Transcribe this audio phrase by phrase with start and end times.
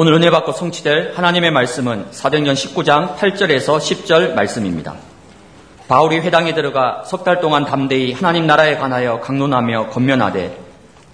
[0.00, 4.94] 오늘 은혜 받고 성취될 하나님의 말씀은 사도행전 19장 8절에서 10절 말씀입니다.
[5.88, 10.56] 바울이 회당에 들어가 석 달 동안 담대히 하나님 나라에 관하여 강론하며 건면하되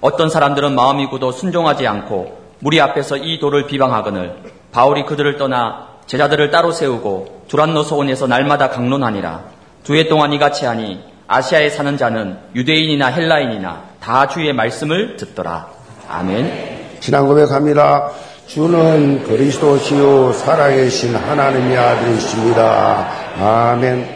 [0.02, 4.36] 어떤 사람들은 마음이 굳어 순종하지 않고 무리 앞에서 이 도를 비방하거늘
[4.70, 9.44] 바울이 그들을 떠나 제자들을 따로 세우고 두란노 소원에서 날마다 강론하니라
[9.84, 15.68] 두 해 동안 이같이 하니 아시아에 사는 자는 유대인이나 헬라인이나 다 주의 말씀을 듣더라.
[16.06, 16.98] 아멘.
[17.00, 18.10] 지난 고백합니다.
[18.46, 23.08] 주는 그리스도시요 살아계신 하나님의 아들이십니다.
[23.40, 24.06] 아멘.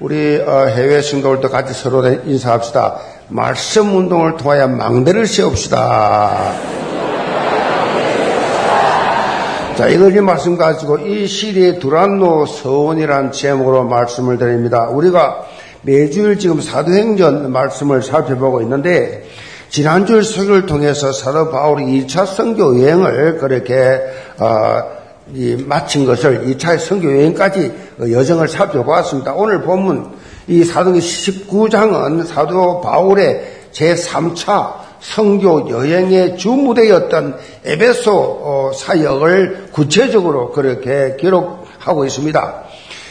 [0.00, 2.96] 우리 어, 해외 신도들도 같이 서로 인사합시다.
[3.28, 6.52] 말씀 운동을 통하여 망대를 세웁시다.
[9.76, 14.88] 자, 이걸 이 말씀 가지고 이 시리의 두란노 서원이라는 제목으로 말씀을 드립니다.
[14.88, 15.46] 우리가
[15.82, 19.24] 매주일 지금 사도행전 말씀을 살펴보고 있는데
[19.68, 24.00] 지난주 설교를 통해서 사도 바울이 2차 선교 여행을 그렇게
[24.38, 24.96] 어,
[25.66, 29.34] 마친 것을 2차 선교 여행까지 여정을 살펴보았습니다.
[29.34, 30.12] 오늘 본문
[30.48, 42.04] 이 사도행 19장은 사도 바울의 제3차 성교 여행의 주무대였던 에베소 어, 사역을 구체적으로 그렇게 기록하고
[42.04, 42.62] 있습니다.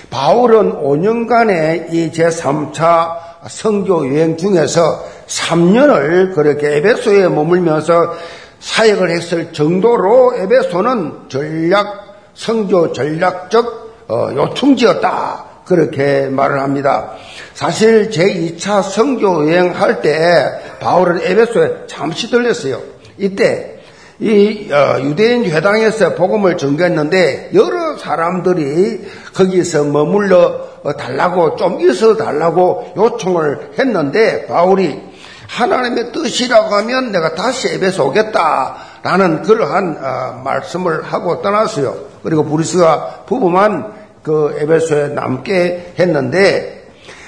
[0.09, 8.15] 바울은 5년간의 이 제3차 성교 여행 중에서 3년을 그렇게 에베소에 머물면서
[8.59, 15.45] 사역을 했을 정도로 에베소는 전략, 성교 전략적 어, 요충지였다.
[15.65, 17.13] 그렇게 말을 합니다.
[17.53, 22.81] 사실 제2차 성교 여행할 때 바울은 에베소에 잠시 들렸어요.
[23.17, 23.74] 이때
[24.19, 33.71] 이 어, 유대인 회당에서 복음을 전개했는데 여러 사람들이 거기서 머물러 달라고 좀 있어 달라고 요청을
[33.77, 35.01] 했는데 바울이
[35.47, 41.95] 하나님의 뜻이라고 하면 내가 다시 에베소 오겠다라는 그러한 어, 말씀을 하고 떠났어요.
[42.23, 46.87] 그리고 브리스가 부부만 그 에베소에 남게 했는데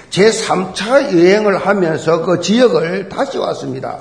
[0.10, 4.00] 제 3차 여행을 하면서 그 지역을 다시 왔습니다.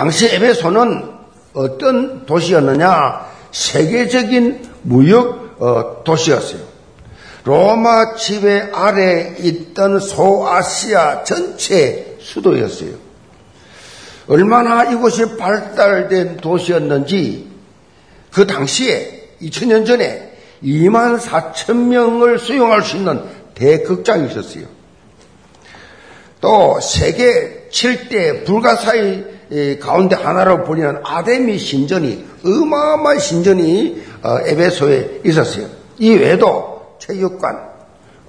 [0.00, 1.10] 당시 에베소는
[1.52, 3.26] 어떤 도시였느냐?
[3.52, 6.62] 세계적인 무역 어, 도시였어요.
[7.44, 12.92] 로마 지배 아래 있던 소아시아 전체 수도였어요.
[14.26, 17.50] 얼마나 이곳이 발달된 도시였는지
[18.32, 20.32] 그 당시에 2000년 전에
[20.64, 23.22] 2만 4천 명을 수용할 수 있는
[23.54, 24.64] 대극장이 있었어요.
[26.40, 29.39] 또 세계 7대 불가사의
[29.80, 35.66] 가운데 하나로 불리는 아데미 신전이 어마어마한 신전이 어, 에베소에 있었어요.
[35.98, 37.58] 이 외에도 체육관,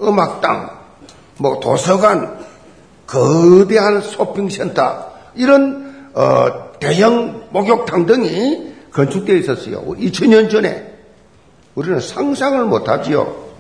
[0.02, 0.70] 음악당,
[1.38, 2.40] 뭐 도서관,
[3.06, 9.84] 거대한 쇼핑센터 이런 어, 대형 목욕탕 등이 건축되어 있었어요.
[9.86, 10.92] 2000년 전에
[11.76, 13.52] 우리는 상상을 못하지요.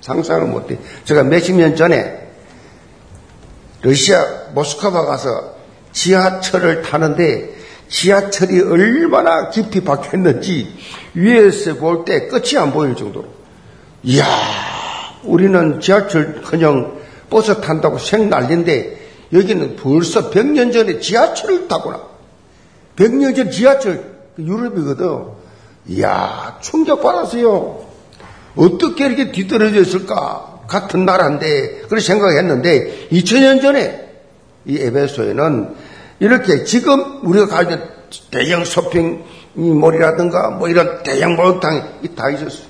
[0.00, 0.78] 상상을 못해.
[1.04, 2.28] 제가 몇십 년 전에
[3.82, 4.24] 러시아
[4.54, 5.57] 모스크바 가서
[5.92, 7.56] 지하철을 타는데
[7.88, 10.74] 지하철이 얼마나 깊이 박혔는지
[11.14, 13.26] 위에서 볼 때 끝이 안 보일 정도로.
[14.04, 14.24] 이야,
[15.24, 16.98] 우리는 지하철 그냥
[17.30, 18.98] 버스 탄다고 생 난리인데
[19.32, 22.00] 여기는 벌써 100년 전에 지하철을 타구나.
[22.96, 24.02] 100년 전 지하철,
[24.36, 25.38] 그 유럽이거든.
[25.88, 27.86] 이야, 충격받았어요.
[28.56, 30.62] 어떻게 이렇게 뒤떨어져 있을까?
[30.66, 34.07] 같은 나라인데, 그런 생각했는데, 2000년 전에
[34.68, 35.74] 이 에베소에는
[36.20, 37.80] 이렇게 지금 우리가 가진
[38.30, 42.68] 대형 쇼핑몰이라든가 뭐 이런 대형 목욕탕이 다 있었어요.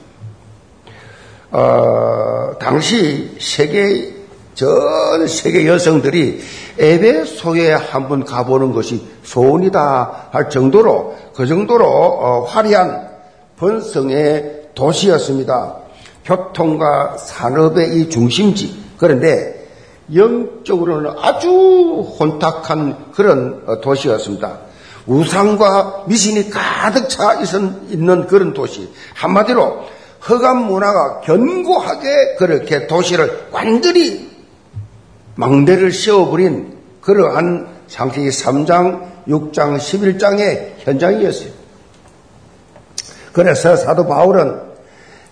[1.50, 4.14] 어, 당시 세계
[4.54, 6.40] 전 세계 여성들이
[6.78, 13.08] 에베소에 한번 가보는 것이 소원이다 할 정도로 그 정도로 어, 화려한
[13.56, 15.76] 번성의 도시였습니다.
[16.24, 18.78] 교통과 산업의 이 중심지.
[18.98, 19.57] 그런데
[20.14, 21.48] 영적으로는 아주
[22.18, 24.58] 혼탁한 그런 어, 도시였습니다.
[25.06, 27.40] 우상과 미신이 가득 차
[27.88, 28.90] 있는 그런 도시.
[29.14, 29.84] 한마디로
[30.28, 34.28] 허감 문화가 견고하게 그렇게 도시를 완전히
[35.36, 41.50] 망대를 씌워버린 그러한 상세기 3장, 6장, 11장의 현장이었어요.
[43.32, 44.67] 그래서 사도 바울은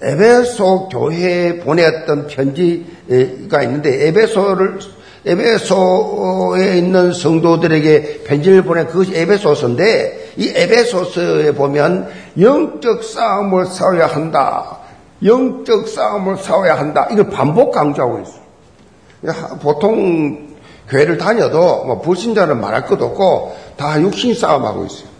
[0.03, 4.79] 에베소 교회에 보냈던 편지가 있는데 에베소를
[5.27, 12.09] 에베소에 있는 성도들에게 편지를 보낸 그것이 에베소서인데 이 에베소서에 보면
[12.39, 14.79] 영적 싸움을 싸워야 한다.
[15.25, 17.09] 영적 싸움을 싸워야 한다.
[17.11, 19.59] 이걸 반복 강조하고 있어요.
[19.61, 20.55] 보통
[20.89, 25.16] 교회를 다녀도 뭐 불신자는 말할 것도 없고 다 육신 싸움하고 있어요.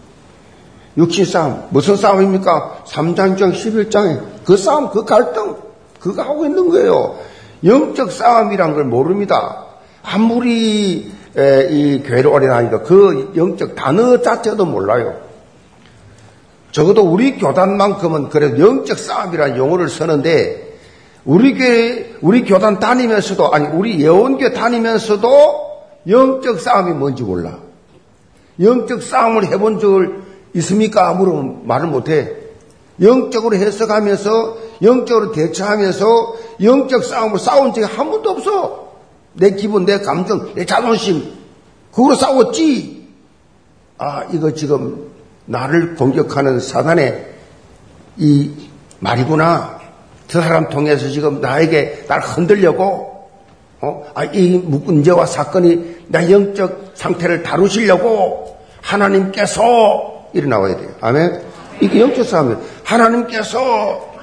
[0.97, 1.63] 육신 싸움.
[1.69, 2.83] 무슨 싸움입니까?
[2.85, 5.55] 3장장 11장에 그 싸움, 그 갈등,
[5.99, 7.17] 그거 하고 있는 거예요.
[7.63, 9.65] 영적 싸움이란 걸 모릅니다.
[10.03, 15.15] 아무리 이 교회를 오래 다니도 그 영적 단어 자체도 몰라요.
[16.71, 20.77] 적어도 우리 교단만큼은 그래도 영적 싸움이라는 용어를 쓰는데
[21.25, 25.67] 우리 교회, 우리 교단 다니면서도 아니 우리 예원교 다니면서도
[26.07, 27.57] 영적 싸움이 뭔지 몰라.
[28.59, 31.13] 영적 싸움을 해본 적을 있습니까?
[31.13, 32.33] 물으면 말을 못해.
[33.01, 38.87] 영적으로 해석하면서 영적으로 대처하면서 영적 싸움을 싸운 적이 한 번도 없어.
[39.33, 41.31] 내 기분, 내 감정, 내 자존심
[41.91, 43.07] 그걸로 싸웠지.
[43.99, 45.11] 아 이거 지금
[45.45, 47.33] 나를 공격하는 사단의
[48.17, 48.51] 이
[48.99, 49.77] 말이구나.
[50.27, 53.29] 저 사람 통해서 지금 나에게 날 흔들려고
[53.79, 54.03] 어?
[54.15, 60.89] 아, 이 문제와 사건이 나 영적 상태를 다루시려고 하나님께서 일어나와야 돼요.
[61.01, 61.41] 아멘.
[61.81, 62.61] 이게 영적 싸움이에요.
[62.83, 64.15] 하나님께서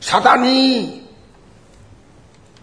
[0.00, 1.08] 사단이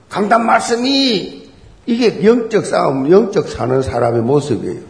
[0.09, 1.49] 강단 말씀이
[1.85, 4.81] 이게 영적 싸움, 영적 사는 사람의 모습이에요.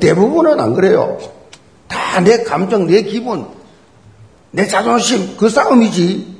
[0.00, 1.18] 대부분은 안 그래요.
[1.88, 3.46] 다 내 감정, 내 기분,
[4.50, 6.36] 내 자존심, 그 싸움이지.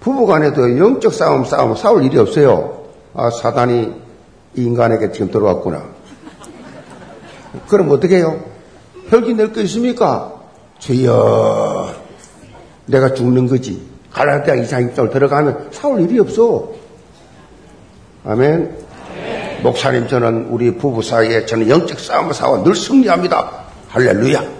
[0.00, 2.84] 부부 간에도 영적 싸움, 싸움, 싸울 일이 없어요.
[3.14, 3.92] 아, 사단이
[4.56, 5.84] 이 인간에게 지금 들어왔구나.
[7.68, 8.40] 그럼 어떻게 해요?
[9.08, 10.32] 혈기 낼 거 있습니까?
[10.78, 11.94] 주여,
[12.86, 13.86] 내가 죽는 거지.
[14.12, 16.70] 갈라디아 이상입장을 들어가면 싸울 일이 없어.
[18.24, 18.76] 아멘.
[19.10, 19.62] 아멘.
[19.62, 23.50] 목사님, 저는 우리 부부 사이에 저는 영적 싸움을 싸워 늘 승리합니다.
[23.88, 24.58] 할렐루야.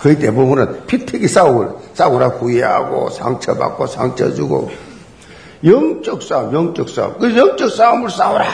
[0.00, 4.70] 거의 대부분은 피튀기 싸움을 싸우라 구애하고 상처받고 상처 주고
[5.64, 7.18] 영적 싸움, 영적 싸움.
[7.18, 8.44] 그 영적 싸움을 싸우라.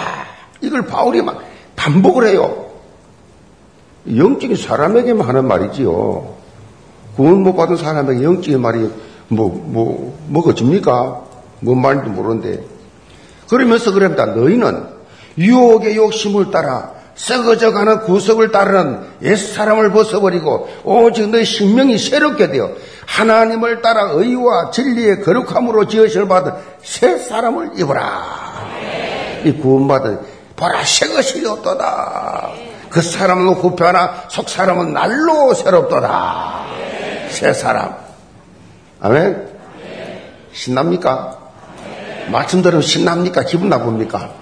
[0.61, 1.43] 이걸 바울이 막
[1.81, 2.67] 반복을 해요.
[4.15, 6.35] 영적인 사람에게만 하는 말이지요.
[7.17, 8.91] 구원 못 받은 사람에게 영적인 말이
[9.29, 11.23] 뭐, 뭐, 줍니까?
[11.61, 12.65] 뭔 말인지 모르는데.
[13.49, 14.27] 그러면서 그럽니다.
[14.27, 14.85] 너희는
[15.39, 22.71] 유혹의 욕심을 따라 썩어져가는 구석을 따르는 옛사람을 벗어버리고 오직 너희 sinh 명이 새롭게 되어
[23.07, 28.51] 하나님을 따라 의와 진리의 거룩함으로 지으실 받은 새 사람을 입어라.
[29.45, 30.19] 이 구원받은
[30.61, 32.51] 보라 새 것이 없도다.
[32.91, 36.67] 그 사람은 후편하나 속 사람은 날로 새롭도다.
[37.31, 37.97] 새 사람.
[39.01, 39.49] 아멘.
[40.53, 41.39] 신납니까?
[42.31, 43.45] 말씀 들으면 신납니까?
[43.45, 44.35] 기분 나쁩니까?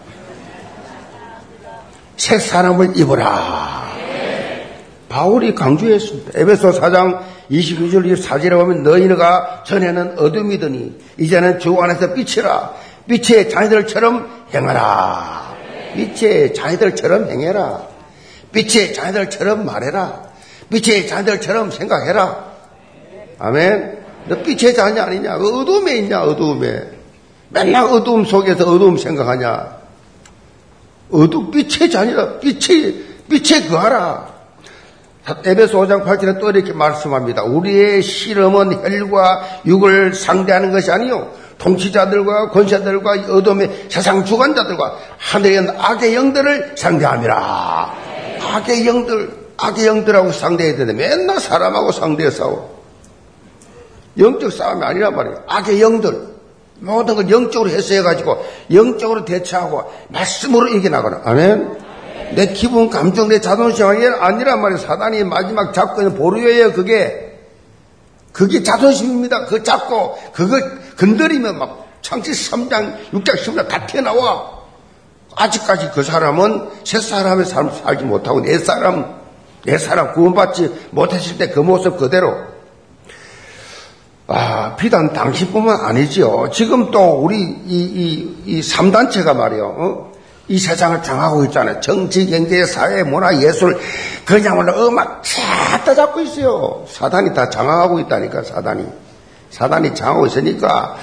[2.17, 3.87] 새 사람을 입어라.
[5.09, 6.41] 바울이 강조했습니다.
[6.41, 12.73] 에베소 4장 22절 24절에 보면 너희가 전에는 어둠이더니 이제는 주 안에서 빛이라.
[13.06, 15.58] 빛의 자녀들처럼 행하라.
[15.94, 17.87] 빛의 자녀들처럼 행해라.
[18.52, 20.29] 빛의 자녀들처럼 말해라.
[20.70, 22.49] 빛의 자녀들처럼 생각해라.
[23.38, 23.99] 아멘.
[24.26, 25.37] 너 빛의 자녀 아니냐?
[25.37, 26.23] 어둠에 있냐?
[26.23, 26.90] 어둠에.
[27.50, 29.79] 맨날 어둠 속에서 어둠 생각하냐?
[31.11, 32.38] 어둠 빛의 자녀라.
[32.38, 34.38] 빛의 빛에 거하라.
[35.44, 37.43] 에베소 5장 8절에 또 이렇게 말씀합니다.
[37.43, 46.73] 우리의 실험은 혈과 육을 상대하는 것이 아니요 통치자들과 권세들과 어둠의 세상 주관자들과 하늘의 악의 영들을
[46.77, 47.95] 상대함이라.
[48.53, 52.79] 악의 영들, 악의 영들하고 상대해야 되는데 맨날 사람하고 상대해 싸워.
[54.17, 55.43] 영적 싸움이 아니란 말이에요.
[55.47, 56.38] 악의 영들.
[56.81, 61.23] 모든 걸 영적으로 해석해가지고 영적으로 대처하고 말씀으로 이겨나가라.
[61.25, 61.77] 아멘.
[62.35, 64.79] 내 기분, 감정, 내 자존심 아니란 말이에요.
[64.79, 67.27] 사단이 마지막 잡고 있는 보루예요, 그게.
[68.38, 69.47] 그게 자존심입니다.
[69.47, 70.61] 그거 잡고, 그거
[70.97, 74.59] 건드리면 막 창시 3장, 6장, 10장 다 튀어나와.
[75.35, 79.18] 아직까지 그 사람은 새 사람의 삶 살지 못하고 내 사람,
[79.64, 82.37] 내 사람 구원받지 못했을 때 그 모습 그대로.
[84.28, 86.50] 아, 비단 당신뿐만 아니지요.
[86.52, 89.66] 지금 또 우리 이, 이, 이 3단체가 말이요.
[89.66, 90.12] 어?
[90.49, 91.81] 이 세상을 장하고 있잖아요.
[91.81, 93.78] 정치, 경제, 사회, 문화, 예술,
[94.25, 96.85] 그냥말로 음악 쫙다 잡고 있어요.
[96.88, 98.87] 사단이 다 장악하고 있다니까, 사단이.
[99.50, 100.97] 사단이 장하고 있으니까,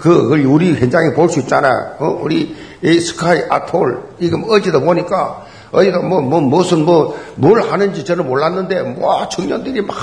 [0.00, 1.94] 그걸 우리 현장에 볼 수 있잖아.
[1.98, 2.18] 어?
[2.22, 8.04] 우리 이 스카이 아톨, 이거 뭐 어제도 보니까, 어디가 뭐, 뭐, 무슨 뭐, 뭘 하는지
[8.04, 9.96] 저는 몰랐는데, 뭐, 청년들이 막,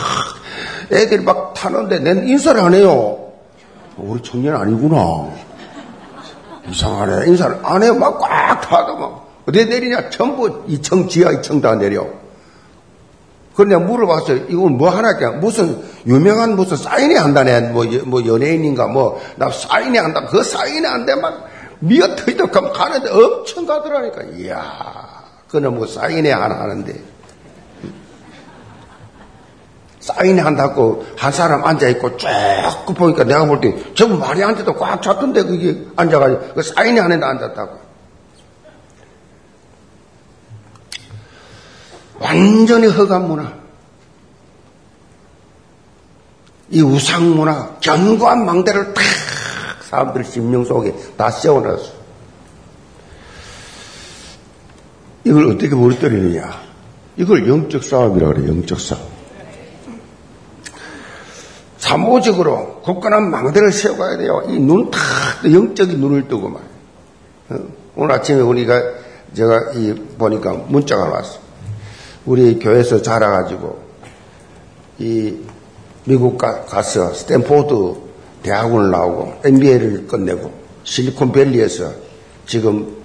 [0.92, 3.18] 애들이 막 타는데, 낸 인사를 안 해요.
[3.98, 5.28] 우리 청년 아니구나.
[6.70, 7.28] 이상하네.
[7.28, 7.96] 인사를 안 해요.
[7.96, 9.26] 막 꽉 타도 막.
[9.48, 10.10] 어디 내리냐?
[10.10, 12.08] 전부 2층, 지하 2층 다 내려.
[13.56, 14.46] 그런데 물어봤어요.
[14.50, 17.62] 이건 뭐 하나, 무슨 유명한 무슨 사인회 한다네.
[17.72, 20.26] 뭐, 뭐 연예인인가 뭐, 나 사인회 한다.
[20.26, 21.48] 그 사인회 한데 막
[21.80, 24.24] 미어 터지도 가는데 엄청 가더라니까.
[24.36, 27.15] 이야, 그는 뭐 사인회 하나 하는데.
[30.06, 35.44] 사인회 한다고 한 사람 앉아있고 쫙 보니까 내가 볼 때 전부 말이 앉아도 꽉 찼던데
[35.44, 37.80] 그게 앉아가지고 그 사인회 안에 앉았다고.
[42.20, 43.52] 완전히 허감 문화.
[46.70, 49.04] 이 우상 문화, 견고한 망대를 탁
[49.90, 51.94] 사람들 심령 속에 다 씌워놨어.
[55.24, 56.62] 이걸 어떻게 무너뜨리느냐.
[57.18, 59.15] 이걸 영적 싸움이라고 그래, 영적 싸움.
[61.96, 64.44] 사모적으로 굳건한 망대를 세워가야 돼요.
[64.50, 65.00] 이 눈 탁,
[65.50, 66.62] 영적인 눈을 뜨고 말.
[67.50, 67.60] 어?
[67.96, 68.82] 오늘 아침에 우리가,
[69.34, 71.40] 제가 이, 보니까 문자가 왔어.
[72.25, 73.80] 우리 교회에서 자라가지고,
[75.00, 75.36] 이,
[76.04, 77.98] 미국 가, 가서 스탠포드
[78.44, 80.52] 대학원을 나오고, MBA를 끝내고,
[80.84, 81.92] 실리콘밸리에서
[82.46, 82.98] 지금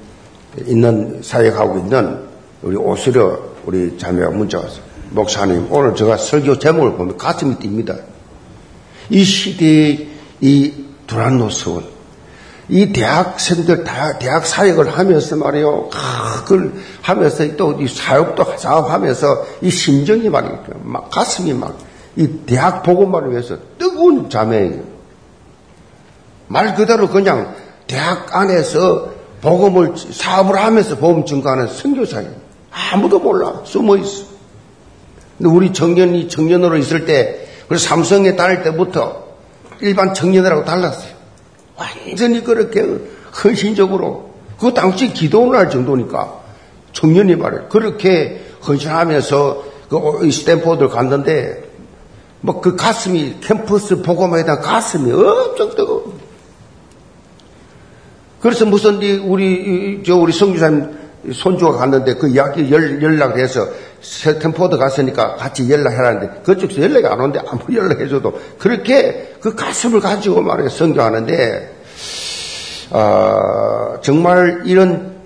[0.67, 2.25] 있는, 사역하고 있는
[2.63, 4.83] 우리 오스려 우리 자매가 문자 왔어요.
[5.11, 7.97] 목사님, 오늘 제가 설교 제목을 보면 가슴이 뜁니다.
[9.11, 10.09] 이 시대의
[10.41, 10.73] 이
[11.07, 11.85] 두란노스원,
[12.69, 20.29] 이 대학생들 다 대학 사역을 하면서 말이요, 그걸 하면서 또 이 사역도 사업하면서 이 심정이
[20.29, 24.83] 말이요, 막 가슴이 막 이 대학 복음만을 위해서 뜨거운 자매예요.
[26.49, 27.55] 말 그대로 그냥
[27.87, 32.31] 대학 안에서 복음을 사업을 하면서 복음 증가하는 선교사예요.
[32.71, 34.25] 아무도 몰라 숨어 있어.
[35.39, 39.27] 근데 우리 청년이 청년으로 있을 때 그래서 삼성에 다닐 때부터
[39.81, 41.13] 일반 청년들하고 달랐어요.
[41.77, 42.85] 완전히 그렇게
[43.45, 46.41] 헌신적으로 그 당시 기도를 할 정도니까
[46.93, 47.69] 청년이 말이에요.
[47.69, 51.71] 그렇게 헌신하면서 그 스탠포드를 갔는데
[52.41, 56.19] 뭐 그 가슴이 캠퍼스 보고만 해다 가슴이 엄청 뜨거워.
[58.41, 60.99] 그래서 무슨 우리 저 우리 성주사님
[61.33, 63.69] 손주가 갔는데 그 이야기 연락해서
[64.01, 70.69] 스탠포드 갔으니까 같이 연락해라는데 그쪽에서 연락이 안 오는데 아무리 연락해줘도 그렇게 그 가슴을 가지고 말해
[70.69, 71.77] 성교하는데
[72.91, 75.17] 어, 정말 이런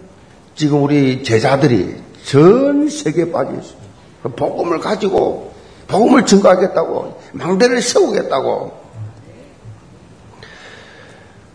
[0.55, 3.85] 지금 우리 제자들이 전 세계에 빠져 있어요.
[4.23, 5.53] 그 복음을 가지고
[5.87, 8.84] 복음을 증거하겠다고 망대를 세우겠다고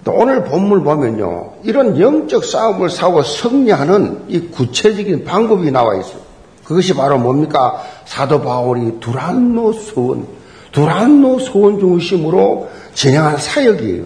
[0.03, 1.53] 또 오늘 본문 보면요.
[1.63, 6.29] 이런 영적 싸움을 싸워 승리하는 이 구체적인 방법이 나와 있어요.
[6.63, 7.81] 그것이 바로 뭡니까?
[8.05, 10.27] 사도 바울이 두란노 소원,
[10.71, 14.03] 두란노 소원 중심으로 진행한 사역이에요.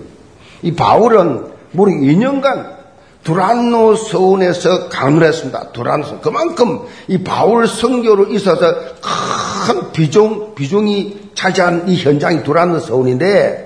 [0.63, 2.73] 이 바울은 무려 2년간
[3.23, 5.71] 두란노 서원에서 강의를 했습니다.
[5.73, 6.21] 두란노 서원.
[6.21, 13.62] 그만큼 이 바울 성교로 있어서 큰 비중, 비중이 차지한 이 현장이 두란노 서원인데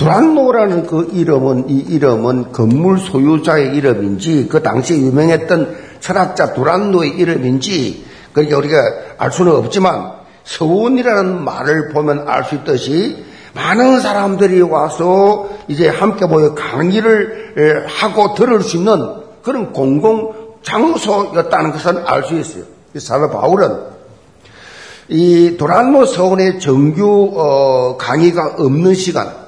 [0.00, 8.56] 두란노라는 그 이름은 이 이름은 건물 소유자의 이름인지 그 당시에 유명했던 철학자 두란노의 이름인지 그러니까
[8.56, 8.78] 우리가
[9.18, 10.12] 알 수는 없지만
[10.44, 18.62] 서원이라는 말을 보면 알 수 있듯이 많은 사람들이 와서 이제 함께 모여 강의를 하고 들을
[18.62, 22.64] 수 있는 그런 공공 장소였다는 것을 알수 있어요.
[22.96, 23.80] 사도 바울은
[25.08, 29.39] 이 도란노 서원의 정규 어, 강의가 없는 시간,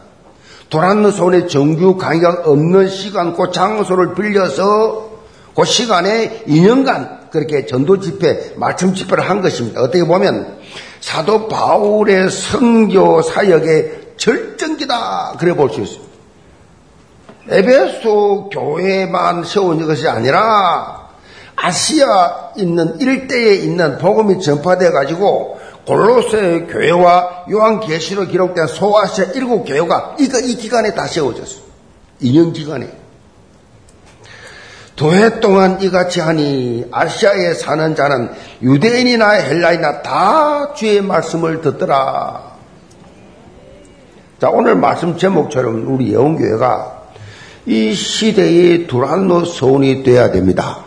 [0.72, 5.10] 도란노 손에 정규 강의가 없는 시간, 그 장소를 빌려서
[5.54, 9.82] 그 시간에 2년간 그렇게 전도 집회, 말씀 집회를 한 것입니다.
[9.82, 10.60] 어떻게 보면
[11.02, 15.34] 사도 바울의 성교 사역의 절정기다.
[15.38, 16.12] 그래 볼 수 있습니다.
[17.50, 21.10] 에베소 교회만 세운 것이 아니라
[21.54, 30.38] 아시아 있는 일대에 있는 복음이 전파되어 가지고 골로새 교회와 요한계시로 기록된 소아시아 일곱 교회가 이거
[30.38, 31.60] 이 기간에 다 세워졌어.
[32.22, 32.88] 2년 기간에.
[34.94, 38.30] 도해 동안 이같이 하니 아시아에 사는 자는
[38.62, 42.52] 유대인이나 헬라이나 다 주의 말씀을 듣더라.
[44.40, 47.02] 자, 오늘 말씀 제목처럼 우리 예원교회가
[47.66, 50.80] 이 시대의 두란노 소원이 되어야 됩니다.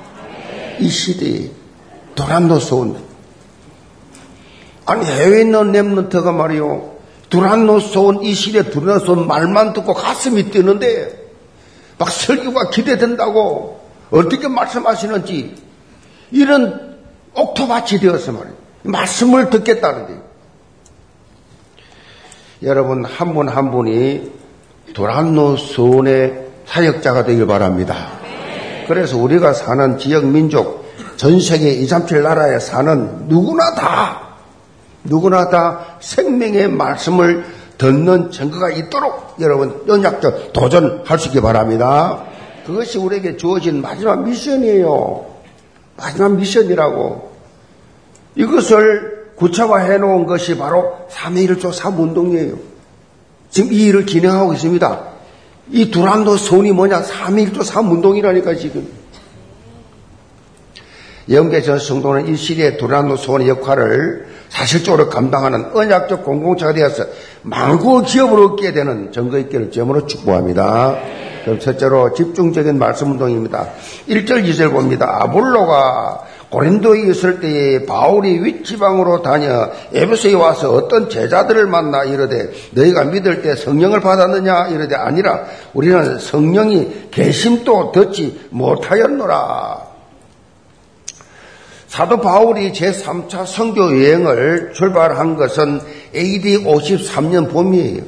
[0.80, 1.52] 이 시대의
[2.16, 3.05] 두란노 소원.
[4.86, 6.96] 아니 해외에 있는 랩런트가 말이요.
[7.30, 11.26] 두란노 소원 이 시대 두란노 소원 말만 듣고 가슴이 뛰는데
[11.98, 13.80] 막 설교가 기대된다고
[14.12, 15.56] 어떻게 말씀하시는지
[16.32, 16.98] 이런
[17.34, 18.56] 옥토밭이 되어서 말이에요.
[18.84, 20.22] 말씀을 듣겠다는데
[22.64, 24.32] 여러분 한 분한 한 분이
[24.94, 28.12] 도란노 소원의 사역자가 되길 바랍니다.
[28.88, 30.86] 그래서 우리가 사는 지역 민족
[31.18, 34.25] 전 세계 237 나라에 사는 누구나 다
[35.06, 37.46] 누구나 다 생명의 말씀을
[37.78, 40.54] 듣는 증거가 있도록 여러분 연약적
[41.28, 42.24] 있기 바랍니다.
[42.66, 45.26] 그것이 우리에게 주어진 마지막 미션이에요.
[45.98, 47.36] 마지막 미션이라고.
[48.36, 52.58] 이것을 구체화해 놓은 것이 바로 3.1조 3운동이에요.
[53.50, 55.04] 지금 이 일을 진행하고 있습니다.
[55.72, 57.04] 이 두란도 손이 뭐냐?
[57.04, 58.88] 3.1조 3운동이라니까 지금.
[61.30, 67.06] 영계전 성도는 이 시대의 두란노 소원의 역할을 사실적으로 감당하는 언약적 공동체가 되어서
[67.42, 70.98] 망고 기업을 얻게 되는 증거 있기를 점으로 축복합니다.
[71.44, 73.70] 그럼 첫째로 집중적인 말씀 운동입니다.
[74.10, 75.20] 1절 2절 봅니다.
[75.22, 83.42] 아볼로가 고린도에 있을 때에 바울이 윗지방으로 다녀 에베소에 와서 어떤 제자들을 만나 이르되 너희가 믿을
[83.42, 89.85] 때 성령을 받았느냐 이르되 아니라 우리는 성령이 계심도 듣지 못하였노라.
[91.96, 95.80] 사도 바울이 제3차 성교 여행을 출발한 것은
[96.14, 98.04] AD 53년 봄이에요.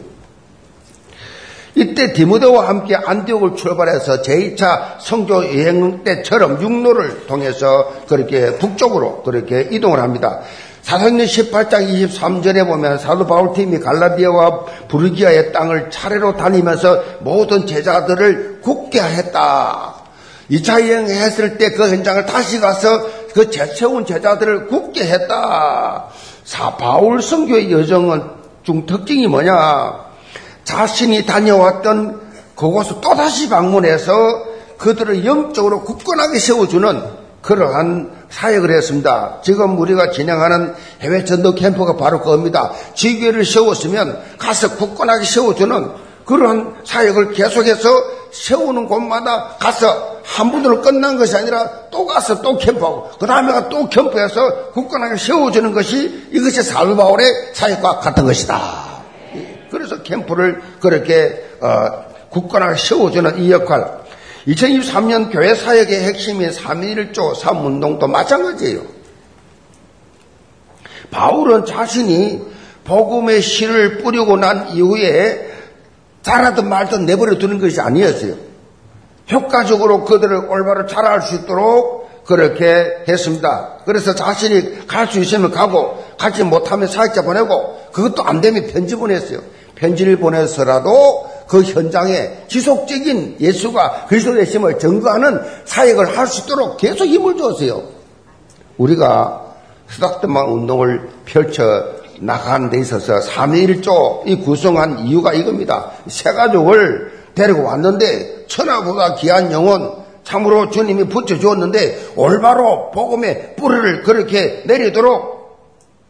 [1.73, 10.01] 이때 디모데와 함께 안디옥을 출발해서 제2차 성교 여행 때처럼 육로를 통해서 그렇게 북쪽으로 그렇게 이동을
[10.01, 10.41] 합니다.
[10.81, 19.01] 사도행전 18장 23절에 보면 사도 바울 팀이 갈라디아와 부르기아의 땅을 차례로 다니면서 모든 제자들을 굳게
[19.01, 20.07] 했다.
[20.51, 26.05] 2차 여행했을 때 그 현장을 다시 가서 그 재세운 제자들을 굳게 했다.
[26.43, 28.23] 사 바울 성교의 여정은
[28.63, 30.07] 중 특징이 뭐냐?
[30.63, 32.19] 자신이 다녀왔던
[32.55, 34.11] 그곳을 또다시 방문해서
[34.79, 37.03] 그들을 영적으로 굳건하게 세워주는
[37.43, 39.41] 그러한 사역을 했습니다.
[39.43, 42.71] 지금 우리가 진행하는 해외 전도 캠프가 바로 그겁니다.
[42.95, 45.91] 지교를 세웠으면 가서 굳건하게 세워주는
[46.25, 53.09] 그러한 사역을 계속해서 세우는 곳마다 가서 한 분으로 끝난 것이 아니라 또 가서 또 캠프하고
[53.19, 58.87] 그 다음에 또 캠프해서 굳건하게 세워주는 것이 이것이 살바울의 사역과 같은 것이다.
[59.71, 63.97] 그래서 캠프를 그렇게 어, 굳건하게 세워주는 이 역할.
[64.47, 68.81] 2023년 교회 사역의 핵심인 3.1조 3운동도 마찬가지예요.
[71.09, 72.41] 바울은 자신이
[72.83, 75.56] 복음의 씨를 뿌리고 난 이후에
[76.27, 78.35] 자라든 말든 내버려 두는 것이 아니었어요.
[79.31, 83.77] 효과적으로 그들을 올바로 자라할 수 있도록 그렇게 했습니다.
[83.85, 89.39] 그래서 자신이 갈 수 있으면 가고 가지 못하면 사역자 보내고 그것도 안 되면 편지 보냈어요.
[89.75, 97.37] 편지를 보내서라도 그 현장에 지속적인 예수가 그리스도의 심을 증거하는 사역을 할 수 있도록 계속 힘을
[97.37, 97.83] 줬어요.
[98.77, 99.45] 우리가
[99.89, 101.85] 스닥드만 운동을 펼쳐
[102.19, 105.91] 나가는 데 있어서 3.1조 이 구성한 이유가 이겁니다.
[106.07, 115.37] 새 가족을 데리고 왔는데 천하보다 귀한 영혼 참으로 주님이 붙여주었는데 올바로 복음의 뿌리를 그렇게 내리도록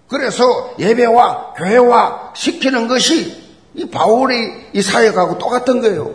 [0.07, 3.35] 그래서 예배와 교회와 시키는 것이
[3.75, 6.11] 이 바울의 이 사역하고 똑같은 거예요.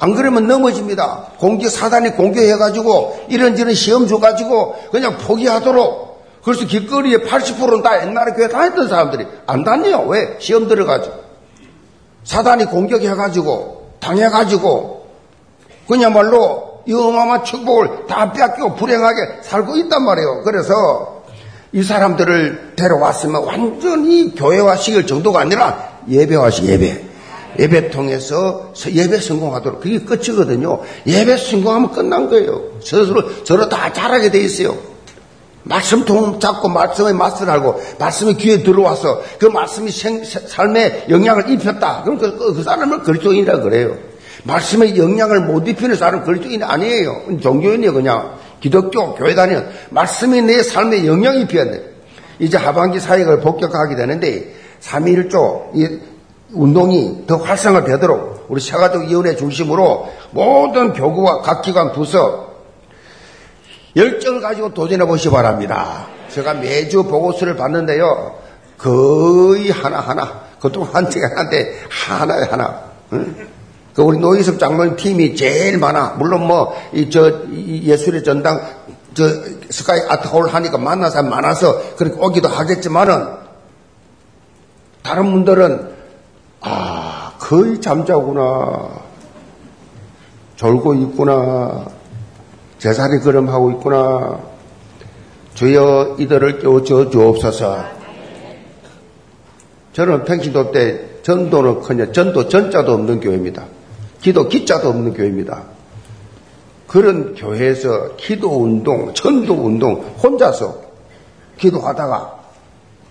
[0.00, 1.28] 안 그러면 넘어집니다.
[1.38, 6.11] 공기 사단이 공격해가지고 이런저런 시험 줘가지고 그냥 포기하도록
[6.44, 10.04] 그래서 길거리에 80%는 다 옛날에 교회 다녔던 사람들이 안 다녀요.
[10.08, 10.36] 왜?
[10.40, 11.14] 시험 들어가지고.
[12.24, 15.06] 사단이 공격해가지고, 당해가지고,
[15.88, 20.42] 그냥말로 이 어마어마한 축복을 다 뺏기고 불행하게 살고 있단 말이에요.
[20.42, 21.22] 그래서
[21.72, 27.04] 이 사람들을 데려왔으면 완전히 교회화 시킬 정도가 아니라 예배화 시 예배.
[27.58, 30.80] 예배 통해서 예배 성공하도록 그게 끝이거든요.
[31.06, 32.62] 예배 성공하면 끝난 거예요.
[32.80, 34.76] 스스로 저로 다 잘하게 돼 있어요.
[35.64, 42.02] 말씀 통 잡고 말씀의 맛을 알고 말씀이 귀에 들어와서 그 말씀이 생, 삶에 영향을 입혔다.
[42.02, 43.96] 그럼 그, 그, 그 사람을 그리스도인이라 그래요.
[44.44, 47.38] 말씀의 영향을 못 입히는 사람은 그리스도인이 아니에요.
[47.40, 48.42] 종교인이에요 그냥.
[48.60, 51.92] 기독교 교회 다니는 말씀이 내 삶에 영향을 입혀야 돼.
[52.38, 56.00] 이제 하반기 사역을 복격하게 되는데 3.1조 이
[56.52, 62.51] 운동이 더 활성화되도록 우리 세가족 위원회 중심으로 모든 교구와 각 기관 부서
[63.94, 66.06] 열정을 가지고 도전해 보시 기 바랍니다.
[66.30, 68.36] 제가 매주 보고서를 봤는데요.
[68.78, 72.80] 거의 하나하나, 그것도 한 책이 하나인데, 하나에 하나.
[73.12, 73.48] 응?
[73.94, 76.14] 그 우리 노희섭 장로님 팀이 제일 많아.
[76.18, 78.60] 물론 뭐, 이, 저, 이 예술의 전당,
[79.14, 79.28] 저,
[79.70, 83.26] 스카이 아트홀 하니까 만난 사람 많아서 그렇게 오기도 하겠지만은,
[85.02, 85.92] 다른 분들은,
[86.60, 88.88] 아, 거의 잠자구나.
[90.56, 91.84] 졸고 있구나.
[92.82, 94.40] 제사리 걸음하고 있구나.
[95.54, 97.84] 주여 이들을 깨워줘 주옵소서.
[99.92, 103.66] 저는 평신도 때 전도는 커녕 전도 전자도 없는 교회입니다.
[104.20, 105.62] 기도 기자도 없는 교회입니다.
[106.88, 110.82] 그런 교회에서 기도 운동, 전도 운동 혼자서
[111.58, 112.40] 기도하다가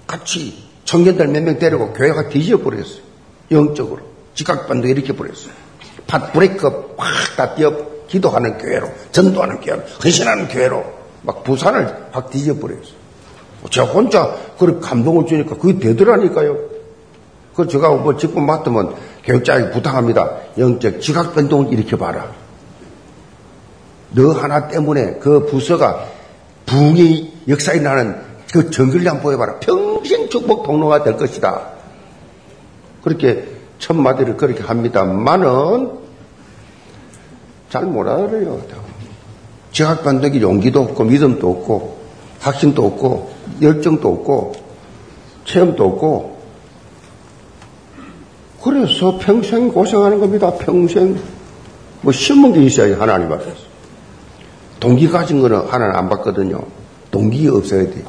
[0.06, 3.04] 같이 청년들 몇 명 데리고 교회가 뒤져 버렸어요.
[3.52, 4.02] 영적으로.
[4.36, 5.54] 지각반도 일으켜 버렸어요.
[6.08, 7.72] 팟 브레이크 확다 뛰어
[8.12, 10.84] 기도하는 교회로, 전도하는 교회로, 헌신하는 교회로
[11.22, 13.02] 막 부산을 확 뒤져버렸어요.
[13.70, 16.58] 저 혼자 그렇게 감동을 주니까 그게 되더라니까요.
[17.56, 20.32] 그 제가 뭐 직분 맡으면 교육자에게 부탁합니다.
[20.58, 22.32] 영적 지각 변동을 일으켜봐라.
[24.12, 26.06] 너 하나 때문에 그 부서가
[26.66, 28.20] 붕이 역사에 나는
[28.52, 29.60] 그 정글리 한번 보여봐라.
[29.60, 31.70] 평생 축복 통로가 될 것이다.
[33.04, 33.48] 그렇게
[33.80, 36.02] 첫 마디를 그렇게 합니다만은
[37.72, 38.60] 잘 못 알아요.
[39.72, 41.98] 지각 변동이 용기도 없고 믿음도 없고
[42.42, 43.32] 확신도 없고
[43.62, 44.52] 열정도 없고
[45.46, 46.38] 체험도 없고
[48.62, 50.54] 그래서 평생 고생하는 겁니다.
[50.54, 51.18] 평생
[52.02, 53.72] 뭐 심은 게 있어야 하나님 앞에서
[54.82, 56.60] 동기 가진 거는 하나는 안 받거든요.
[57.10, 58.04] 동기가 없어야 돼.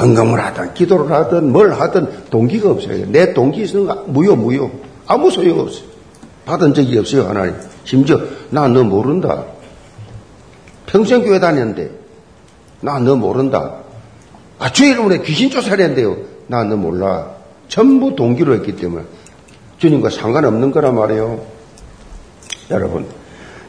[0.00, 3.06] 헌금을 하든 기도를 하든 뭘 하든 동기가 없어야 돼.
[3.06, 4.70] 내 동기 있으면 무효 무효
[5.06, 5.84] 아무 소용 없어요.
[6.46, 7.54] 받은 적이 없어요 하나님.
[7.84, 9.44] 심지어 나 너 모른다.
[10.86, 11.90] 평생 교회 다녔는데
[12.80, 13.76] 나 너 모른다.
[14.58, 16.16] 아, 주의 이름으로 귀신 쫓아야 한대요.
[16.46, 17.30] 나 너 몰라.
[17.68, 19.04] 전부 동기로 했기 때문에.
[19.78, 21.40] 주님과 상관없는 거란 말이에요.
[22.70, 23.06] 여러분.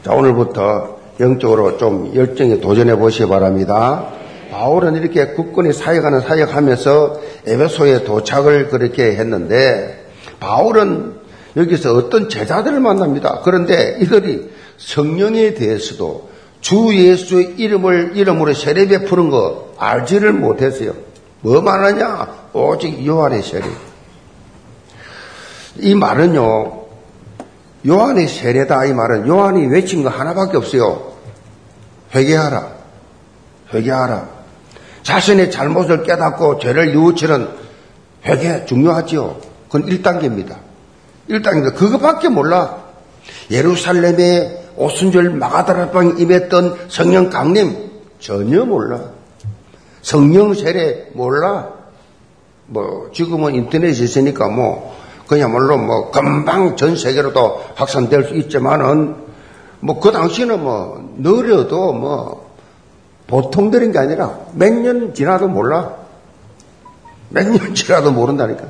[0.04, 4.08] 자, 오늘부터 영적으로 좀 열정에 도전해 보시기 바랍니다.
[4.50, 10.06] 바울은 이렇게 국권이 사역하는 사역하면서 에베소에 도착을 그렇게 했는데,
[10.38, 11.13] 바울은
[11.56, 13.40] 여기서 어떤 제자들을 만납니다.
[13.44, 20.94] 그런데 이들이 성령에 대해서도 주 예수의 이름을 이름으로 세례 베푸는 거 알지를 못했어요.
[21.40, 22.48] 뭐 말하냐?
[22.54, 23.66] 오직 요한의 세례.
[25.76, 26.84] 이 말은요,
[27.86, 31.12] 요한의 세례다 이 말은 요한이 외친 거 하나밖에 없어요.
[32.14, 32.72] 회개하라.
[33.74, 34.28] 회개하라.
[35.02, 37.48] 자신의 잘못을 깨닫고 죄를 뉘우치는
[38.24, 39.36] 회개 중요하지요.
[39.68, 40.63] 그건 1단계입니다.
[41.28, 42.84] 1단계 그것밖에 몰라.
[43.50, 49.00] 예루살렘에 오순절 마가다라방 임했던 성령 강림 전혀 몰라.
[50.02, 51.68] 성령 세례 몰라.
[52.66, 54.94] 뭐 지금은 인터넷이 있으니까 뭐
[55.26, 59.16] 그야말로 뭐 금방 전 세계로도 확산될 수 있지만은
[59.80, 62.50] 뭐 그 당시는 뭐 느려도 뭐
[63.26, 65.94] 보통 들인 게 아니라 몇 년 지나도 몰라.
[67.30, 68.64] 몇 년 지나도 모른다니까.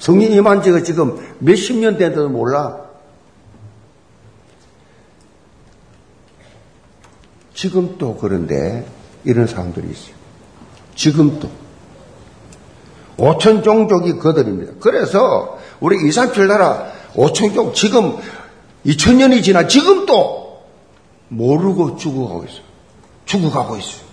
[0.00, 2.80] 성령 임한 지가 지금 몇십 년 된데도 몰라.
[7.54, 8.86] 지금도 그런데
[9.24, 10.14] 이런 사람들이 있어요.
[10.94, 11.48] 지금도.
[13.18, 14.72] 오천 종족이 그들입니다.
[14.80, 18.16] 그래서 우리 이산필 나라 오천 종 지금
[18.86, 20.62] 2000년이 지나 지금도
[21.28, 22.62] 모르고 죽어가고 있어요.
[23.26, 24.04] 죽어가고 있어요.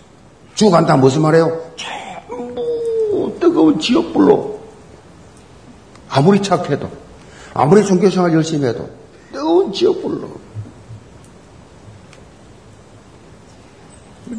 [0.56, 1.62] 죽어간다 무슨 말이에요?
[1.78, 4.56] 전부 뜨거운 지옥불로
[6.09, 6.89] 아무리 착해도
[7.53, 8.89] 아무리 종교생활 열심히 해도
[9.31, 10.29] 뜨거운 지옥불로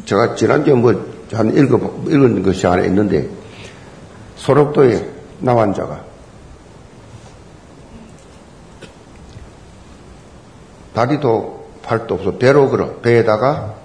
[0.05, 1.77] 제가 지난주에 뭐 한 읽어,
[2.07, 3.29] 읽은 것이 하나 있는데,
[4.35, 6.03] 소록도에 나환 자가
[10.93, 13.75] 다리도 팔도 없어 배로 걸어 배에다가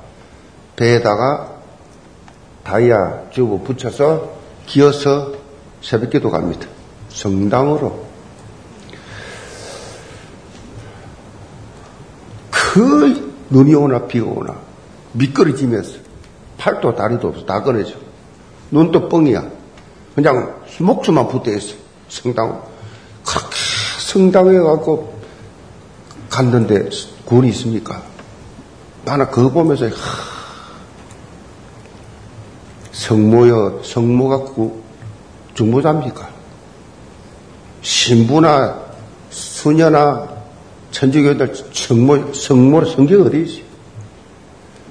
[0.77, 1.53] 배에다가
[2.65, 4.33] 다이아 튜브 붙여서
[4.67, 5.35] 기어서
[5.83, 6.67] 새벽 기도 갑니다.
[7.15, 8.05] 성당으로
[12.51, 14.55] 그 눈이 오나 비가 오나
[15.13, 15.99] 미끄러지면서
[16.59, 17.95] 팔도 다리도 없어 다 꺼내져.
[18.71, 19.45] 눈도 뻥이야.
[20.15, 21.75] 그냥 목수만 붙어 있어.
[22.09, 22.63] 성당.
[23.25, 23.57] 그렇게
[24.01, 25.19] 성당에 가고
[26.31, 26.89] 갔는데
[27.25, 28.03] 구원이 있습니까?
[29.05, 29.91] 나는 그거 보면서 하,
[32.93, 34.83] 성모여 성모가 구,
[35.55, 36.34] 중보자입니까?
[38.05, 38.79] 신부나
[39.31, 40.29] 수녀나
[40.91, 43.65] 천주교들 성모 성모 성경 어디 있어요?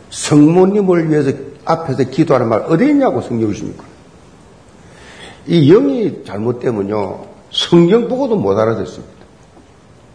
[0.10, 1.32] 성모님을 위해서
[1.64, 3.84] 앞에서 기도하는 말 어디 있냐고 성경 이십니까
[5.46, 7.28] 이 영이 잘못되면요.
[7.52, 9.14] 성경 보고도 못 알아듣습니다.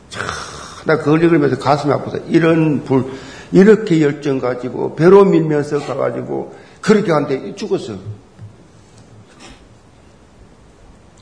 [0.08, 0.26] 참,
[0.86, 3.04] 나 그걸 읽으면서 가슴이 아파서 이런 불,
[3.52, 7.92] 이렇게 열정 가지고 배로 밀면서 가가지고 그렇게 한데 죽었어.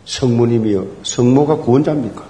[0.06, 0.86] 성모님이요.
[1.02, 2.24] 성모가 구원자입니까?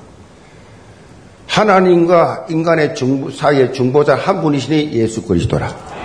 [1.47, 5.97] 하나님과 인간의 중보, 사이의 중보자 한 분이시니 예수 그리스도라.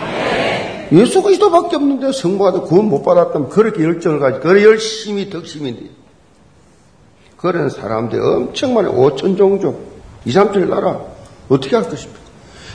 [0.91, 5.89] 예수 그리스도밖에 없는데 성부가 구원 못 받았다면 그렇게 열정을 가지고 그래 열심히 덕심인데
[7.37, 8.93] 그런 사람들 엄청 많아요.
[8.93, 9.91] 5천 종족
[10.25, 10.99] 2, 3천 나라
[11.49, 12.19] 어떻게 할 것입니까?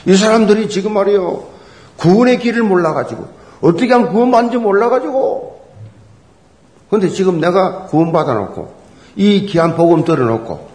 [0.07, 1.45] 이 사람들이 지금 말이에요.
[1.99, 3.29] 구원의 길을 몰라가지고
[3.61, 5.61] 어떻게 하면 구원 받는지 몰라가지고
[6.89, 8.76] 근데 지금 내가 구원 받아놓고
[9.17, 10.69] 이 귀한 복음 들어놓고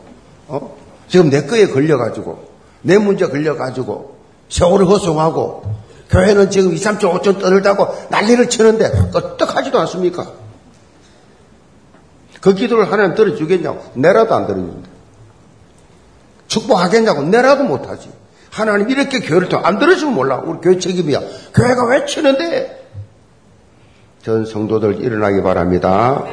[0.47, 0.77] 어?
[1.07, 2.51] 지금 내 거에 걸려가지고
[2.81, 4.17] 내 문제 걸려가지고
[4.49, 5.63] 세월을 허송하고
[6.09, 10.27] 교회는 지금 2, 3천, 5천 떠들다고 난리를 치는데 어떡하지도 않습니까?
[12.41, 14.89] 그 기도를 하나님 들어주겠냐고 내라도 안 들어준다.
[16.47, 18.11] 축복하겠냐고 내라도 못하지.
[18.49, 20.41] 하나님 이렇게 교회를 통안 들어주면 몰라.
[20.43, 21.21] 우리 교회 책임이야.
[21.53, 22.89] 교회가 외치는데
[24.23, 26.25] 전 성도들 일어나기 바랍니다.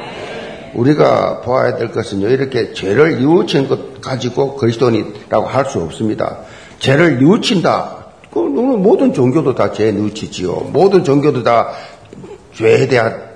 [0.75, 6.39] 우리가 보아야 될 것은요, 이렇게 죄를 뉘우친 것 가지고 그리스도인이라고 할 수 없습니다.
[6.79, 7.97] 죄를 뉘우친다.
[8.31, 10.69] 그 모든 종교도 다 죄 뉘우치지요.
[10.71, 11.69] 모든 종교도 다
[12.53, 13.29] 죄에 대한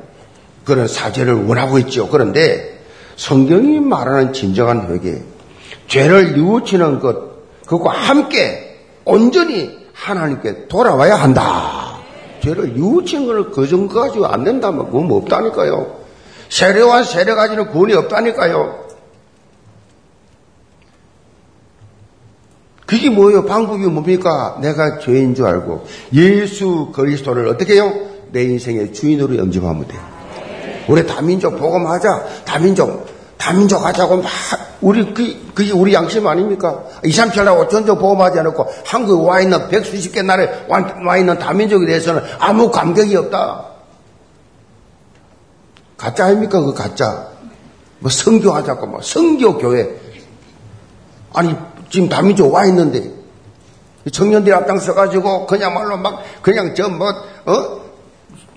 [0.64, 2.08] 그런 사죄를 원하고 있죠.
[2.10, 2.80] 그런데
[3.16, 5.22] 성경이 말하는 진정한 회개,
[5.88, 7.34] 죄를 뉘우치는 것,
[7.66, 11.98] 그것과 함께 온전히 하나님께 돌아와야 한다.
[12.42, 12.74] 죄를
[13.26, 16.03] 것을 그 정도 가지고 안 된다면 그건 뭐 없다니까요.
[16.54, 18.84] 세례와 세례 가지는 구원이 없다니까요.
[22.86, 23.46] 그게 뭐예요?
[23.46, 24.60] 방법이 뭡니까?
[24.62, 27.92] 내가 죄인 줄 알고 예수 그리스도를 어떻게 해요?
[28.32, 30.00] 내 인생의 주인으로 영접하면 돼요.
[30.88, 32.24] 우리 다민족 복음하자.
[32.46, 34.30] 다민족 다민족 하자고 막
[34.82, 36.84] 우리 그 그게 우리 양심 아닙니까?
[37.04, 41.88] 2, 3, 7하고 전적 복음하지 않고 한국에 와 있는 백수십 개 나라에 와 있는 다민족에
[41.88, 43.73] 대해서는 아무 감격이 없다.
[46.04, 46.60] 가짜 아닙니까?
[46.60, 47.30] 그 가짜.
[48.00, 50.02] 뭐 성교하자고 뭐 성교교회.
[51.34, 51.56] 아니
[51.90, 53.10] 지금 다민족 와 있는데
[54.12, 57.08] 청년들이 앞장서가지고 그냥말로 막 그냥 저 뭐
[57.46, 57.82] 어?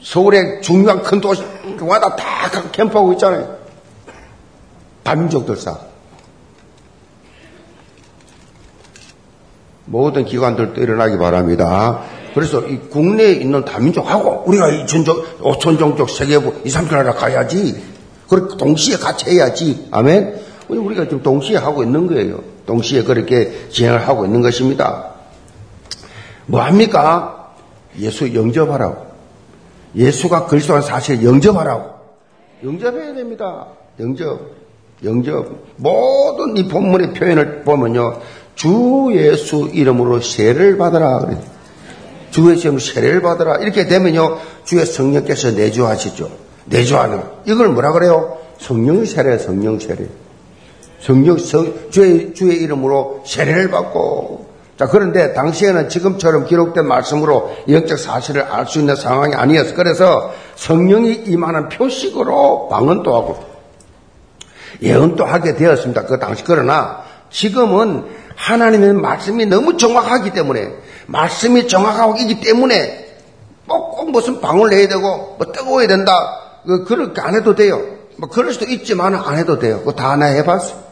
[0.03, 1.45] 서울의 중요한 큰 도시
[1.81, 2.25] 와다 다
[2.73, 3.57] 캠프하고 있잖아요.
[5.05, 5.79] 다민족들 사.
[9.85, 12.03] 모든 기관들도 일어나기 바랍니다.
[12.37, 17.83] 그래서 이 국내에 있는 다민족하고 우리가 이 전적, 오천종족 세계부 2, 3주 나라 가야지.
[18.29, 19.89] 그렇게 동시에 같이 해야지.
[19.91, 20.39] 아멘?
[20.69, 22.41] 우리가 지금 동시에 하고 있는 거예요.
[22.67, 25.15] 동시에 그렇게 진행을 하고 있는 것입니다.
[26.45, 27.55] 뭐 합니까?
[28.01, 29.07] 예수 영접하라고.
[29.95, 31.89] 예수가 그리스도한 사실 영접하라고.
[32.63, 33.69] 영접해야 됩니다.
[33.99, 34.41] 영접.
[35.03, 35.53] 영접.
[35.77, 38.21] 모든 이 본문의 표현을 보면요.
[38.55, 41.21] 주 예수 이름으로 세례를 받으라.
[41.21, 41.56] 그래.
[42.37, 43.57] 주의 시험 세례를 받으라.
[43.63, 44.39] 이렇게 되면요.
[44.63, 46.29] 주의 성령께서 내주하시죠.
[46.67, 47.23] 내주하는.
[47.47, 48.37] 이걸 뭐라 그래요?
[48.59, 50.07] 성령 세례, 성령 세례.
[51.01, 54.51] 성령, 성, 주의, 주의 이름으로 세례를 받고.
[54.79, 59.75] 자, 그런데 당시에는 지금처럼 기록된 말씀으로 영적 사실을 알 수 있는 상황이 아니었어.
[59.75, 63.43] 그래서 성령이 임하는 표식으로 방언도 하고
[64.83, 66.05] 예언도 하게 되었습니다.
[66.05, 66.45] 그 당시.
[66.45, 73.07] 그러나 지금은 하나님의 말씀이 너무 정확하기 때문에 말씀이 정확하고 있기 때문에
[73.67, 76.13] 꼭 무슨 방울 내야 되고 뭐 뜨거워야 된다.
[76.67, 77.83] 그, 그렇게 안 해도 돼요.
[78.17, 79.79] 뭐 그럴 수도 있지만 안 해도 돼요.
[79.79, 80.87] 그거 다 하나 해봤어.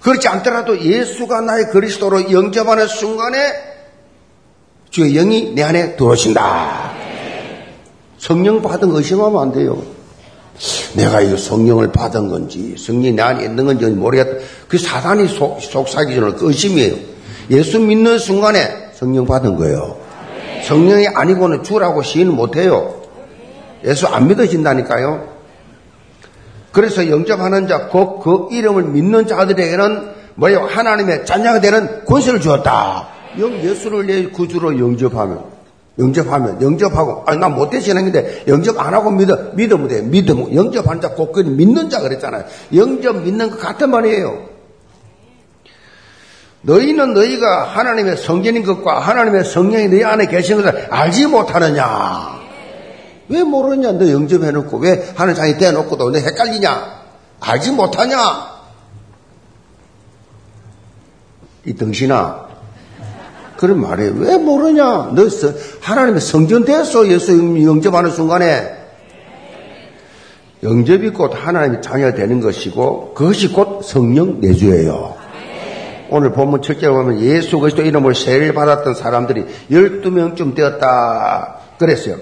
[0.00, 3.38] 그렇지 않더라도 예수가 나의 그리스도로 영접하는 순간에
[4.90, 6.92] 주의 영이 내 안에 들어오신다.
[8.18, 9.82] 성령 받은 의심하면 안 돼요.
[10.94, 14.44] 내가 이 성령을 받은 건지 성령이 내 안에 있는 건지 모르겠다.
[14.66, 17.07] 그 사단이 속, 속삭이기 전에 그 의심이에요.
[17.50, 19.96] 예수 믿는 순간에 성령 받은 거예요.
[20.64, 23.02] 성령이 아니고는 주라고 시인 못해요.
[23.84, 25.28] 예수 안 믿어진다니까요.
[26.72, 30.60] 그래서 영접하는 자, 곧 그 이름을 믿는 자들에게는 뭐예요?
[30.66, 33.08] 하나님의 자녀가 되는 권세를 주었다.
[33.38, 35.44] 영 예수를 내 구주로 영접하면
[35.98, 41.40] 영접하면 영접하고 아니 나 신앙인데 영접 안 하고 믿어 믿으면 돼 믿으면 영접하는 자 꼭그
[41.40, 44.44] 믿는 자 그랬잖아요 영접 믿는 것 같은 말이에요
[46.62, 52.38] 너희는 너희가 하나님의 성전인 것과 하나님의 성령이 너희 안에 계신 것을 알지 못하느냐
[53.28, 57.02] 왜 모르냐 너 영접해놓고 왜 하는 장이 떼놓고도 너 헷갈리냐
[57.40, 58.16] 알지 못하냐
[61.64, 62.48] 이 등신아
[63.58, 64.12] 그런 말이에요.
[64.16, 65.10] 왜 모르냐?
[65.14, 65.28] 너
[65.80, 67.08] 하나님의 성전 됐어.
[67.08, 68.72] 예수 영접하는 순간에.
[70.62, 75.17] 영접이 곧 하나님의 자녀가 되는 것이고 그것이 곧 성령 내주예요.
[76.10, 82.16] 오늘 본문 첫째 보면 예수 그리스도 이름으로 세례를 받았던 사람들이 12명쯤 되었다 그랬어요.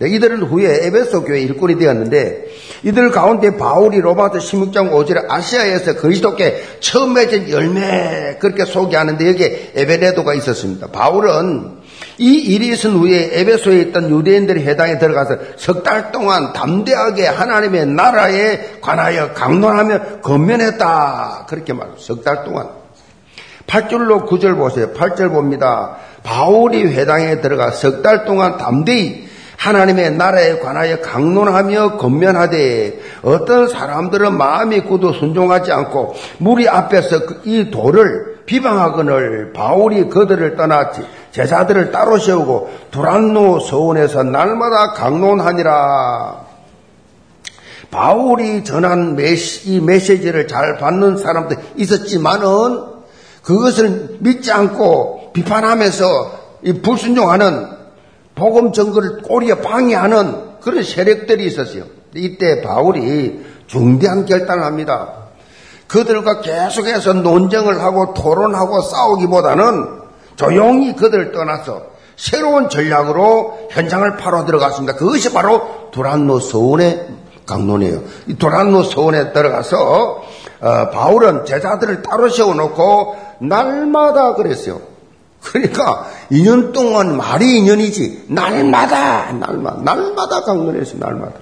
[0.00, 2.44] 네, 이들은 후에 에베소 교회 일꾼이 되었는데
[2.84, 10.34] 이들 가운데 바울이 로마서 16장 5절에 아시아에서 그리스도께 처음 맺은 열매 그렇게 소개하는데 여기에 에베레도가
[10.34, 10.86] 있었습니다.
[10.92, 11.78] 바울은
[12.18, 18.78] 이 일이 있은 후에 에베소에 있던 유대인들의 회당에 들어가서 석 달 동안 담대하게 하나님의 나라에
[18.80, 21.46] 관하여 강론하며 건면했다.
[21.48, 21.96] 그렇게 말해요.
[21.98, 22.77] 석달 동안.
[23.68, 24.92] 8절로 9절 보세요.
[24.92, 25.96] 8절 봅니다.
[26.24, 34.80] 바울이 회당에 들어가 석 달 동안 담대히 하나님의 나라에 관하여 강론하며 건면하되 어떤 사람들은 마음이
[34.82, 40.90] 굳어 순종하지 않고 무리 앞에서 그이 돌을 비방하거늘 바울이 그들을 떠나
[41.32, 46.48] 제자들을 따로 세우고 두란노 서원에서 날마다 강론하니라.
[47.90, 52.97] 바울이 전한 메시, 이 메시지를 잘 받는 사람도 있었지만은
[53.48, 56.32] 그것을 믿지 않고 비판하면서
[56.64, 57.66] 이 불순종하는
[58.34, 61.84] 복음 증거를 꼬리에 방해하는 그런 세력들이 있었어요.
[62.14, 65.14] 이때 바울이 중대한 결단을 합니다.
[65.86, 69.98] 그들과 계속해서 논쟁을 하고 토론하고 싸우기보다는
[70.36, 74.94] 조용히 그들을 떠나서 새로운 전략으로 현장을 파러 들어갔습니다.
[74.96, 77.06] 그것이 바로 두란노 서원의
[77.46, 78.02] 강론이에요.
[78.26, 80.22] 이 두란노 서원에 들어가서
[80.60, 84.80] 어, 바울은 제자들을 따로 세워놓고 날마다 그랬어요.
[85.42, 90.98] 그러니까 2년 동안 말이 2년이지 날마다 날마다 날마다 강론했어요.
[90.98, 91.34] 날마다.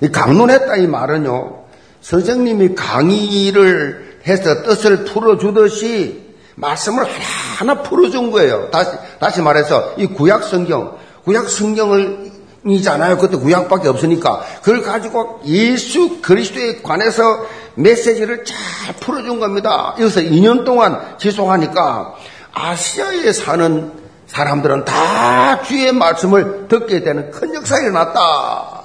[0.00, 1.58] 이 강론했다 이 말은요.
[2.00, 8.70] 선생님이 강의를 해서 뜻을 풀어주듯이 말씀을 하나하나 풀어준 거예요.
[8.70, 12.30] 다시, 다시 말해서 이 구약 성경, 구약 성경을
[12.66, 13.18] 이잖아요.
[13.18, 14.42] 그때 구약밖에 없으니까.
[14.62, 17.46] 그걸 가지고 예수 그리스도에 관해서
[17.78, 19.94] 메시지를 잘 풀어준 겁니다.
[19.98, 22.14] 여기서 2년 동안 지속하니까
[22.52, 23.92] 아시아에 사는
[24.26, 28.82] 사람들은 다 주의 말씀을 듣게 되는 큰 역사가 일어났다.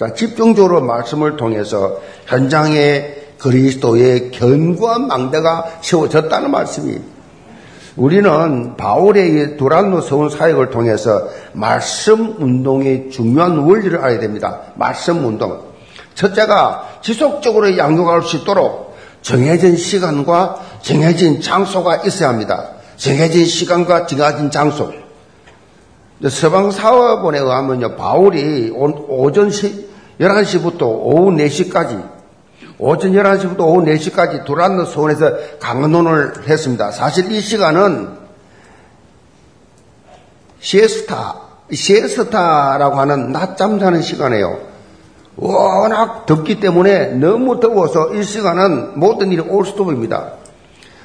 [0.00, 6.98] 자, 집중적으로 말씀을 통해서 현장에 그리스도의 견고한 망대가 세워졌다는 말씀이
[7.96, 14.60] 우리는 바울의 두란노 서운 사역을 통해서 말씀 운동의 중요한 원리를 알아야 됩니다.
[14.76, 15.67] 말씀 운동.
[16.18, 22.70] 첫째가 지속적으로 양육할 수 있도록 정해진 시간과 정해진 장소가 있어야 합니다.
[22.96, 24.92] 정해진 시간과 정해진 장소.
[26.28, 29.50] 서방 사업원에 의하면요, 바울이 오전
[30.20, 32.10] 11시부터 오후 4시까지
[32.80, 36.90] 오전 11시부터 오후 4시까지 두란노 소원에서 강론을 했습니다.
[36.90, 38.18] 사실 이 시간은
[40.58, 41.36] 시에스타,
[41.72, 44.67] 시에스타라고 하는 낮잠 자는 시간이에요.
[45.38, 50.32] 워낙 덥기 때문에 너무 더워서 이 시간은 모든 일이 올스톱입니다.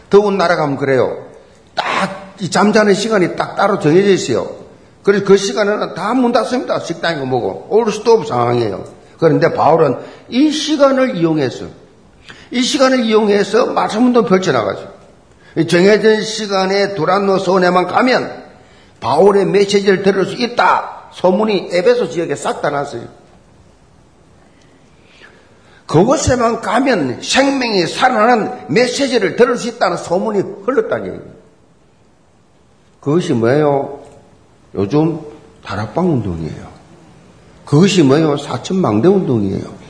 [0.09, 1.17] 더운 나라 가면 그래요.
[1.75, 4.49] 딱 이 잠자는 시간이 딱 따로 정해져 있어요.
[5.03, 6.79] 그래서 그 시간에는 다 문 닫습니다.
[6.79, 7.67] 식당이고 뭐고.
[7.69, 8.83] 올스톱 상황이에요.
[9.17, 9.97] 그런데 바울은
[10.29, 11.65] 이 시간을 이용해서
[12.51, 14.91] 이 시간을 이용해서 말씀 운동 펼쳐나가죠.
[15.69, 18.43] 정해진 시간에 두란노 소원에만 가면
[18.99, 21.09] 바울의 메시지를 들을 수 있다.
[21.13, 23.03] 소문이 에베소 지역에 싹 다 났어요.
[25.85, 31.33] 그곳에만 가면 생명이 살아나는 메시지를 들을 수 있다는 소문이 흘렀다는 얘기예요.
[33.01, 33.99] 그것이 뭐예요?
[34.75, 35.19] 요즘
[35.63, 36.73] 다락방 운동이에요.
[37.65, 38.37] 그것이 뭐예요?
[38.37, 39.83] 사천망대 운동이에요.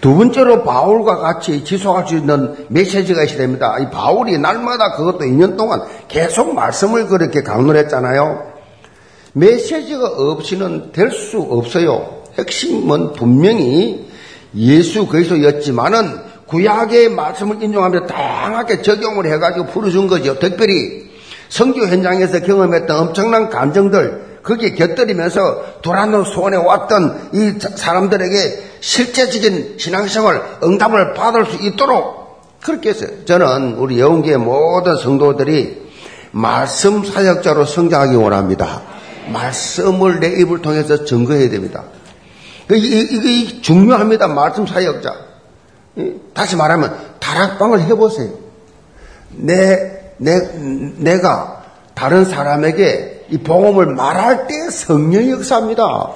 [0.00, 3.78] 두 번째로 바울과 같이 지속할 수 있는 메시지가 있어야 됩니다.
[3.78, 8.50] 이 바울이 날마다 그것도 2년 동안 계속 말씀을 그렇게 강론했잖아요.
[9.34, 12.21] 메시지가 없이는 될 수 없어요.
[12.38, 14.08] 핵심은 분명히
[14.54, 20.38] 예수 그리스도였지만은 구약의 말씀을 인용하며 다양하게 적용을 해가지고 풀어준 거죠.
[20.38, 21.10] 특별히
[21.48, 31.14] 성교 현장에서 경험했던 엄청난 감정들 거기에 곁들이면서 도란노 소원에 왔던 이 사람들에게 실제적인 신앙생활 응답을
[31.14, 33.10] 받을 수 있도록 그렇게 했어요.
[33.24, 35.82] 저는 우리 영계의 모든 성도들이
[36.32, 38.82] 말씀 사역자로 성장하기 원합니다.
[39.32, 41.84] 말씀을 내 입을 통해서 증거해야 됩니다.
[42.76, 44.28] 이게 중요합니다.
[44.28, 45.14] 말씀 사역자.
[46.32, 48.30] 다시 말하면 다락방을 해보세요.
[49.30, 50.38] 내 내,
[50.98, 56.10] 내가 다른 사람에게 이 복음을 말할 때 성령이 역사합니다.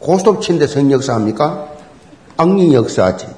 [0.00, 1.68] 고스톱 친데 성령 역사합니까?
[2.36, 3.28] 악령 역사하지.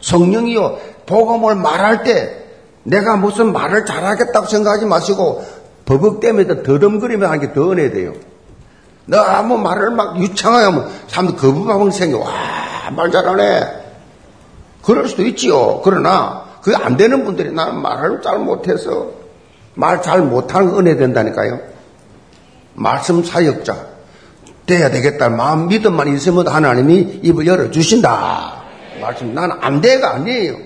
[0.00, 2.44] 성령이요, 복음을 말할 때
[2.84, 5.44] 내가 무슨 말을 잘하겠다고 생각하지 마시고
[5.84, 8.12] 버벅대면서 더듬거리며 하는 게 더 은혜 돼요.
[9.08, 12.18] 너무 말을 막 유창하게 하면 사람들 거부감이 생겨.
[12.18, 12.30] 와,
[12.94, 13.62] 말 잘하네.
[14.82, 15.80] 그럴 수도 있지요.
[15.82, 19.08] 그러나 그게 안 되는 분들이 나는 말을 잘 못해서
[19.74, 21.58] 말 잘 못하는 은혜 된다니까요.
[22.74, 23.76] 말씀 사역자
[24.66, 25.30] 돼야 되겠다.
[25.30, 28.62] 마음 믿음만 있으면 하나님이 입을 열어주신다.
[29.00, 30.56] 말씀 나는 안 돼가 아니에요.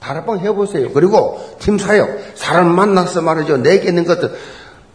[0.00, 0.90] 다락방 해보세요.
[0.92, 3.58] 그리고 팀 사역 사람 만나서 말이죠.
[3.58, 4.34] 내게 있는 것들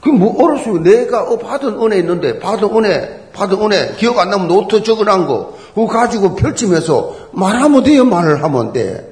[0.01, 4.29] 그 뭐 어렸을 때 내가 어, 받은 은혜 있는데 받은 은혜 받은 은혜 기억 안
[4.29, 8.05] 나면 노트 적어놓은 거 그거 가지고 펼치면서 말하면 돼요.
[8.05, 9.09] 말을 하면 돼.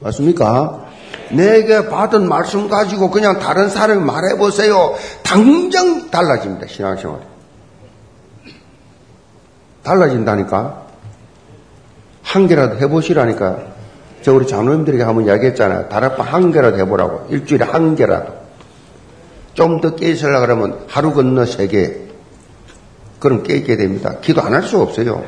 [0.00, 0.84] 맞습니까?
[1.30, 4.94] 내게 받은 말씀 가지고 그냥 다른 사람 말해보세요.
[5.22, 6.66] 당장 달라집니다.
[6.66, 7.20] 신앙생활.
[9.82, 10.86] 달라진다니까.
[12.22, 13.58] 한 개라도 해보시라니까.
[14.22, 15.88] 저 우리 장로님들에게 한번 이야기했잖아요.
[15.88, 17.26] 다락방 한 개라도 해보라고.
[17.30, 18.35] 일주일에 한 개라도.
[19.56, 22.06] 좀 더 깨있으려 그러면 하루 건너 세계.
[23.18, 24.16] 그럼 깨있게 됩니다.
[24.20, 25.24] 기도 안 할 수 없어요.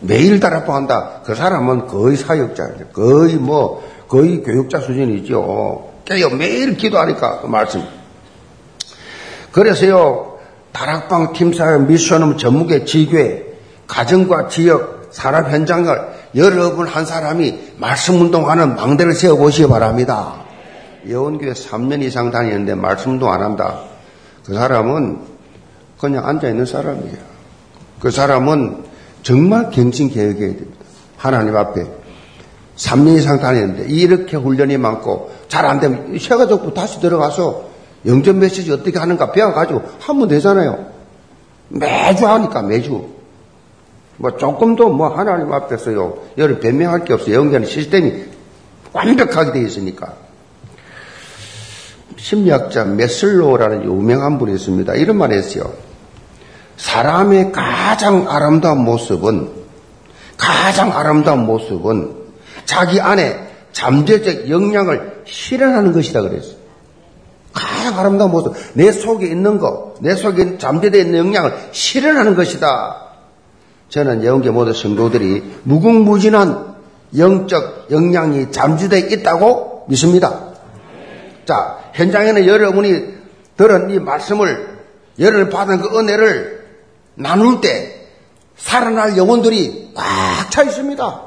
[0.00, 1.22] 매일 다락방한다.
[1.24, 2.88] 그 사람은 거의 사역자예요.
[2.92, 5.88] 거의 뭐, 거의 교육자 수준이죠.
[6.04, 6.30] 깨요.
[6.30, 7.82] 매일 기도하니까, 그 말씀.
[9.50, 10.38] 그래서요,
[10.72, 13.46] 다락방 팀사역 미션음 전무계 지교회,
[13.88, 15.98] 가정과 지역, 산업 현장을
[16.36, 20.34] 여러분 한 사람이 말씀 운동하는 망대를 세워 보시기 바랍니다.
[21.08, 23.80] 여원교회 3년 이상 다니는데 말씀 운동 안 한다.
[24.44, 25.18] 그 사람은
[25.98, 27.16] 그냥 앉아 있는 사람이에요.
[28.00, 28.84] 그 사람은
[29.22, 30.84] 정말 갱신 계획해야 됩니다.
[31.16, 31.86] 하나님 앞에
[32.76, 37.68] 3년 이상 다니는데 이렇게 훈련이 많고 잘 안 되면 쇠가족부 다시 들어가서
[38.06, 40.86] 영전 메시지 어떻게 하는가 배워가지고 하면 되잖아요.
[41.68, 43.08] 매주 하니까 매주.
[44.16, 46.18] 뭐 조금도 뭐 하나님 앞에서요.
[46.38, 47.34] 여러 변명할 게 없어요.
[47.34, 48.24] 영전 시스템이
[48.92, 50.14] 완벽하게 되어 있으니까.
[52.18, 54.94] 심리학자 메슬로라는 유명한 분이 있습니다.
[54.94, 55.72] 이런 말 했어요.
[56.76, 59.48] 사람의 가장 아름다운 모습은,
[60.36, 62.16] 가장 아름다운 모습은
[62.64, 66.58] 자기 안에 잠재적 역량을 실현하는 것이다 그랬어요.
[67.52, 73.08] 가장 아름다운 모습, 내 속에 있는 것, 내 속에 잠재되어 있는 역량을 실현하는 것이다.
[73.88, 76.74] 저는 영계 모든 성도들이 무궁무진한
[77.16, 80.47] 영적 역량이 잠재되어 있다고 믿습니다.
[81.48, 83.14] 자, 현장에는 여러분이
[83.56, 84.68] 들은 이 말씀을,
[85.18, 86.66] 여러분이 받은 그 은혜를
[87.14, 88.06] 나눌 때
[88.58, 91.22] 살아날 영혼들이 꽉 차 있습니다.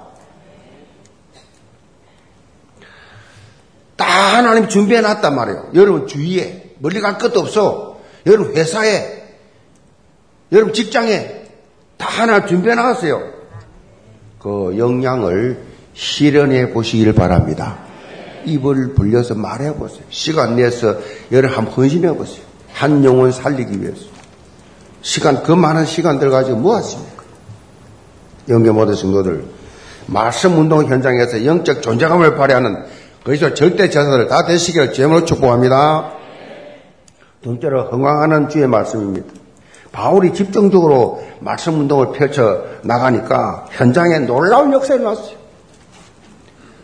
[3.95, 5.71] 다 하나님 준비해 놨단 말이에요.
[5.73, 7.99] 여러분 주위에 멀리 갈 것도 없어.
[8.27, 9.23] 여러분 회사에
[10.51, 11.45] 여러분 직장에
[11.97, 13.23] 다 하나 준비해 놨어요.
[14.37, 15.63] 그 역량을
[15.95, 17.90] 실현해 보시길 바랍니다.
[18.45, 20.03] 입을 벌려서 말해 보세요.
[20.09, 20.97] 시간 내서
[21.31, 22.43] 여러분 한번 헌신해 보세요.
[22.73, 24.05] 한 영혼 살리기 위해서.
[25.01, 27.23] 시간, 그 많은 시간들 가지고 뭐 하십니까?
[28.49, 29.45] 영계 모든 성도들.
[30.07, 32.85] 말씀 운동 현장에서 영적 존재감을 발휘하는
[33.23, 36.13] 그래서 절대 제사를 다 되시기를 제물로 축복합니다.
[37.41, 39.27] 둘째로 흥황하는 주의 말씀입니다.
[39.91, 45.40] 바울이 집중적으로 말씀 운동을 펼쳐 나가니까 현장에 놀라운 역사가 났어요.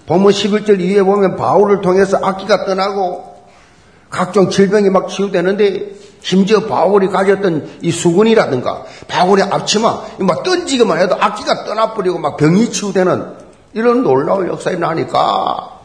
[0.08, 3.38] 본문 11절 이후에 보면 바울을 통해서 악기가 떠나고
[4.10, 5.92] 각종 질병이 막 치유되는데
[6.22, 13.48] 심지어 바울이 가졌던 이 수건이라든가 바울의 앞치마 막 던지기만 해도 악기가 떠나버리고 막 병이 치유되는
[13.74, 15.78] 이런 놀라운 역사가 나니까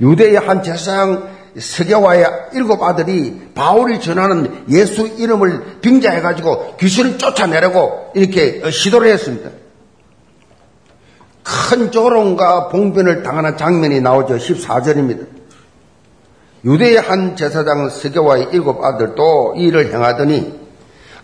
[0.00, 9.10] 유대의 한 제사장 서계와의 일곱 아들이 바울이 전하는 예수 이름을 빙자해가지고 귀신을 쫓아내려고 이렇게 시도를
[9.10, 9.50] 했습니다.
[11.48, 14.36] 큰 조롱과 봉변을 당하는 장면이 나오죠.
[14.36, 15.26] 14절입니다.
[16.64, 20.58] 유대의 한 제사장 서계와의 일곱 아들도 이 일을 행하더니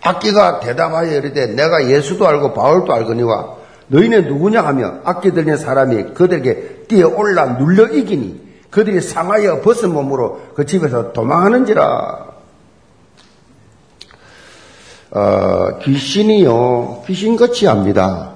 [0.01, 3.55] 악기가 대답하여 이르되 내가 예수도 알고 바울도 알거니와
[3.87, 10.41] 너희는 누구냐 하며 악기 들린 사람이 그들에게 뛰어 올라 눌려 이기니 그들이 상하여 벗은 몸으로
[10.55, 12.25] 그 집에서 도망하는지라.
[15.11, 18.34] 어, 귀신이요, 귀신같이 합니다.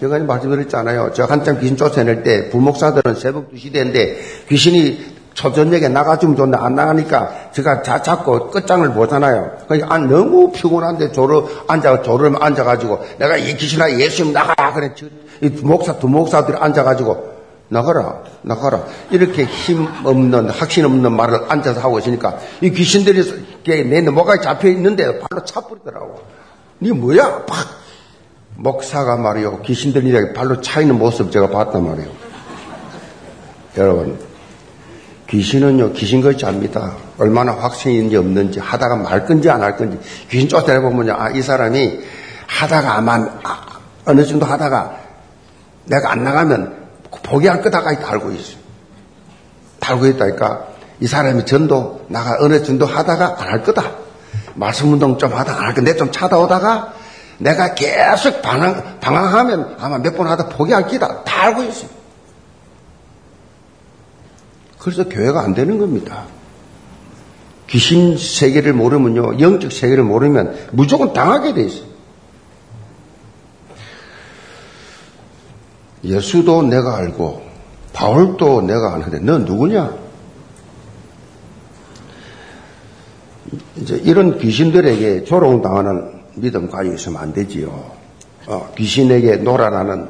[0.00, 1.12] 제가 말씀드렸잖아요.
[1.14, 4.18] 저 한참 귀신 쫓아낼 때 부목사들은 새벽 2시 되는데
[4.48, 9.58] 귀신이 초저녁에 나가주면 좋은데 안 나가니까 제가 자, 잡고 끝장을 보잖아요.
[9.68, 14.72] 그러니까 너무 피곤한데 조를 앉아, 조를 앉아가지고 내가 이 귀신아 예수님 나가!
[14.72, 14.94] 그래.
[15.42, 17.36] 이 목사, 두 목사들이 앉아가지고
[17.68, 18.84] 나가라, 나가라.
[19.10, 25.18] 이렇게 힘 없는, 확신 없는 말을 앉아서 하고 있으니까 이 귀신들이 내 넘어가 잡혀 있는데
[25.18, 26.20] 발로 차버리더라고.
[26.80, 27.44] 니 뭐야?
[27.44, 27.85] 팍!
[28.56, 29.60] 목사가 말이요.
[29.62, 32.08] 귀신들이 발로 차 있는 모습 제가 봤단 말이에요.
[33.76, 34.18] 여러분,
[35.28, 36.94] 귀신은요, 귀신같이 압니다.
[37.18, 39.98] 얼마나 확신이 있는지 없는지, 하다가 말 건지 안 할 건지,
[40.30, 42.00] 귀신 쫓아내보면, 아, 이 사람이
[42.46, 43.66] 하다가 아마, 아,
[44.06, 44.96] 어느 정도 하다가
[45.84, 46.86] 내가 안 나가면
[47.22, 48.56] 포기할 거다까지 달고 있어요.
[49.80, 50.66] 달고 있다니까
[51.00, 53.90] 이 사람이 전도 나가 어느 전도 하다가 안 할 거다.
[54.54, 55.82] 말씀 운동 좀 하다가 안 할 거다.
[55.84, 56.92] 내 좀 찾아오다가
[57.38, 61.22] 내가 계속 방황, 방황하면 아마 몇 번 하다 포기할 기다.
[61.24, 61.90] 다 알고 있어요.
[64.78, 66.24] 그래서 교회가 안 되는 겁니다.
[67.68, 71.86] 귀신 세계를 모르면요, 영적 세계를 모르면 무조건 당하게 돼 있어요.
[76.04, 77.42] 예수도 내가 알고
[77.92, 79.92] 바울도 내가 아는데 너 누구냐?
[83.76, 87.90] 이제 이런 귀신들에게 조롱당하는 믿음 가지고 있으면 안 되지요.
[88.46, 90.08] 어, 귀신에게 놀아나는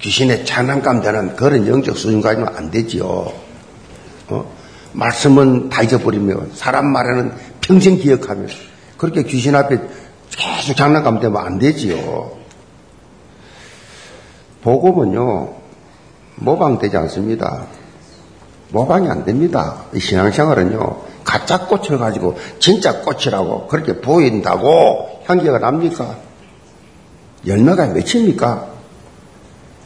[0.00, 3.32] 귀신의 장난감 되는 그런 영적 수준 가지면 안 되지요.
[4.28, 4.52] 어?
[4.92, 8.54] 말씀은 다 잊어버리면 사람 말에는 평생 기억하면서.
[8.96, 9.78] 그렇게 귀신 앞에
[10.30, 12.32] 계속 장난감 되면 안 되지요.
[14.62, 15.54] 복음은요,
[16.36, 17.66] 모방되지 않습니다.
[18.70, 19.84] 모방이 안 됩니다.
[19.92, 26.16] 이 신앙생활은요, 가짜 꽃을 가지고 진짜 꽃이라고 그렇게 보인다고 향기가 납니까?
[27.46, 28.68] 열매가 맺힙니까?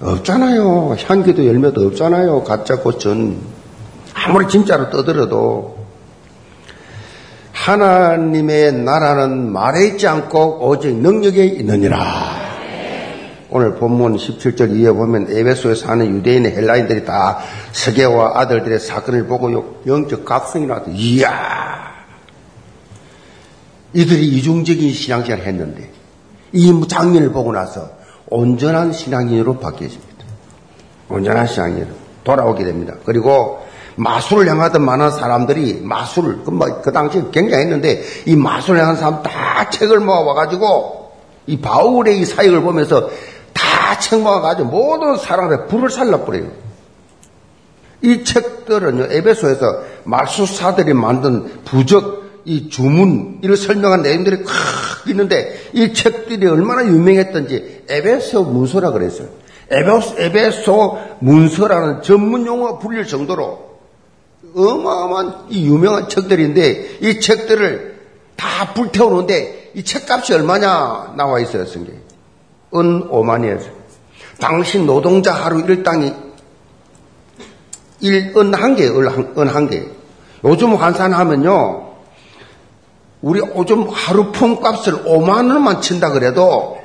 [0.00, 0.96] 없잖아요.
[1.06, 2.44] 향기도 열매도 없잖아요.
[2.44, 3.38] 가짜 꽃은.
[4.14, 5.78] 아무리 진짜로 떠들어도.
[7.52, 11.98] 하나님의 나라는 말에 있지 않고 오직 능력에 있느니라.
[13.50, 17.38] 오늘 본문 17절 이에 보면 에베소에 사는 유대인의 헬라인들이 다
[17.72, 20.90] 서계와 아들들의 사건을 보고 영적 각성이 나왔다.
[20.92, 21.97] 이야!
[23.92, 25.90] 이들이 이중적인 신앙생활을 했는데
[26.52, 27.90] 이 장면을 보고 나서
[28.28, 30.24] 온전한 신앙인으로 바뀌어집니다.
[31.08, 31.88] 온전한 신앙인으로
[32.24, 32.94] 돌아오게 됩니다.
[33.04, 33.66] 그리고
[33.96, 39.70] 마술을 향하던 많은 사람들이 마술을 그, 뭐, 그 당시에 굉장했는데 이 마술을 향한 사람 다
[39.70, 41.12] 책을 모아와가지고
[41.46, 43.10] 이 바울의 이 사역을 보면서
[43.52, 46.50] 다 책 모아가지고 모든 사람의 불을 살라버려요.
[48.02, 56.46] 이 책들은요 에베소에서 마술사들이 만든 부적 이 주문, 이를 설명한 내용들이 크 있는데 이 책들이
[56.46, 59.28] 얼마나 유명했던지 에베소 문서라 그랬어요.
[59.70, 63.68] 에베소, 에베소 문서라는 전문 용어가 불릴 정도로
[64.56, 67.98] 어마어마한 이 유명한 책들인데 이 책들을
[68.34, 71.98] 다 불태우는데 이 책값이 얼마냐 나와 있어요, 성경에.
[72.74, 73.72] 은 5만이었어요.
[74.40, 76.14] 당신 노동자 하루 일당이
[78.02, 79.84] 1은 한 개, 은 한 개.
[80.44, 81.87] 요즘 환산하면요,
[83.20, 86.78] 우리 오줌 하루 품 값을 5만 원만 친다 그래도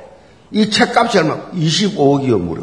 [0.50, 1.50] 이 책값이 얼마?
[1.52, 2.62] 25억이요, 무려.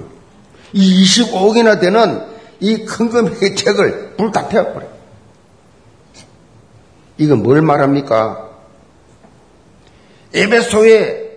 [0.74, 2.26] 이 25억이나 되는
[2.60, 4.86] 이 큰 금액의 책을 불 다 태워버려.
[7.18, 8.50] 이건 뭘 말합니까?
[10.34, 11.32] 에베소에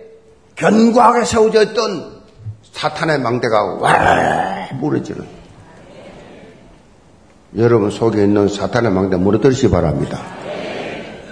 [0.55, 2.21] 견고하게 세워져 있던
[2.71, 5.25] 사탄의 망대가 와 무너지는.
[7.57, 10.21] 여러분 속에 있는 사탄의 망대 무너뜨리시 바랍니다.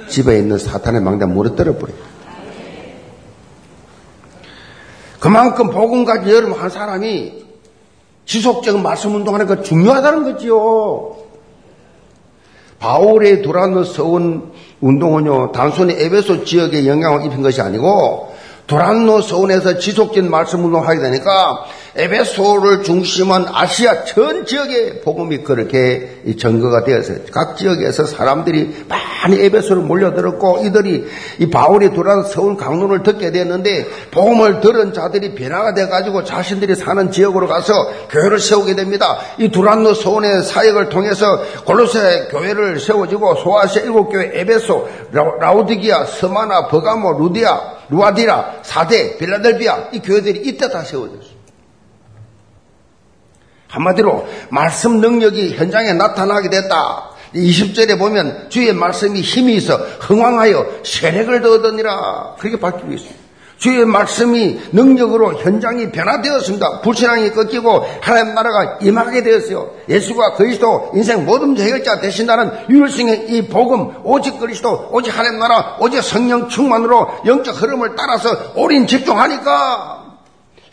[0.08, 1.98] 집에 있는 사탄의 망대 무너뜨려 버려요.
[5.20, 7.44] 그만큼 복음 가지 여러분 한 사람이
[8.26, 11.16] 지속적인 말씀 운동하는 거 중요하다는 거지요.
[12.80, 14.52] 바울의 두란노 서원
[14.82, 18.34] 운동은요, 단순히 에베소 지역에 영향을 입힌 것이 아니고,
[18.68, 21.64] 두란노 서원에서 지속적인 말씀 운동을 하게 되니까,
[21.96, 30.66] 에베소를 중심한 아시아 전 지역에 복음이 그렇게 증거가 되어서 각 지역에서 사람들이 많이 에베소를 몰려들었고
[30.66, 31.06] 이들이
[31.38, 37.48] 이 바울이 두란 서운 강론을 듣게 됐는데 복음을 들은 자들이 변화가 돼가지고 자신들이 사는 지역으로
[37.48, 37.74] 가서
[38.10, 39.20] 교회를 세우게 됩니다.
[39.38, 47.20] 이 두란노 서운의 사역을 통해서 골로새 교회를 세워지고 소아시아 일곱 교회 에베소, 라우디기아, 서마나, 버가모,
[47.20, 51.33] 루디아, 루아디라, 사대, 빌라델비아 이 교회들이 이때 다 세워졌어요.
[53.74, 57.10] 한마디로 말씀 능력이 현장에 나타나게 됐다.
[57.34, 62.36] 20절에 보면 주의 말씀이 힘이 있어 흥왕하여 세력을 얻으니라.
[62.38, 63.24] 그렇게 바뀌고 있습니다.
[63.58, 66.82] 주의 말씀이 능력으로 현장이 변화되었습니다.
[66.82, 69.72] 불신앙이 꺾이고 하나님 나라가 임하게 되었어요.
[69.90, 76.04] 예수가 그리스도 인생 모든 해결자 되신다는 유일성의 이 복음 오직 그리스도 오직 하나님 나라 오직
[76.04, 80.03] 성령 충만으로 영적 흐름을 따라서 올인 집중하니까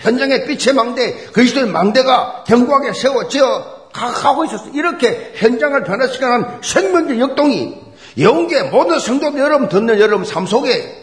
[0.00, 4.70] 현장의 빛의 망대, 그리스도의 망대가 견고하게 세워져 가고 있었어요.
[4.74, 7.76] 이렇게 현장을 변화시키는 생명적 역동이
[8.18, 11.00] 영계 모든 성도들 여러분 듣는 여러분 삶 속에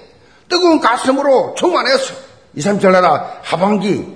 [0.49, 2.13] 뜨거운 가슴으로 충만해서
[2.55, 4.15] 2, 3절 나라 하반기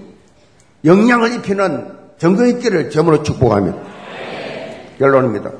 [0.83, 3.73] 영향을 입히는 정거 있기를 점으로 축복하며
[4.97, 5.51] 결론입니다.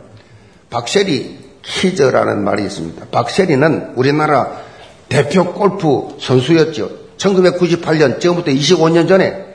[0.69, 3.07] 박세리 키즈라는 말이 있습니다.
[3.11, 4.61] 박세리는 우리나라
[5.09, 7.00] 대표 골프 선수였죠.
[7.21, 9.45] 1998년 지금부터 25년 전에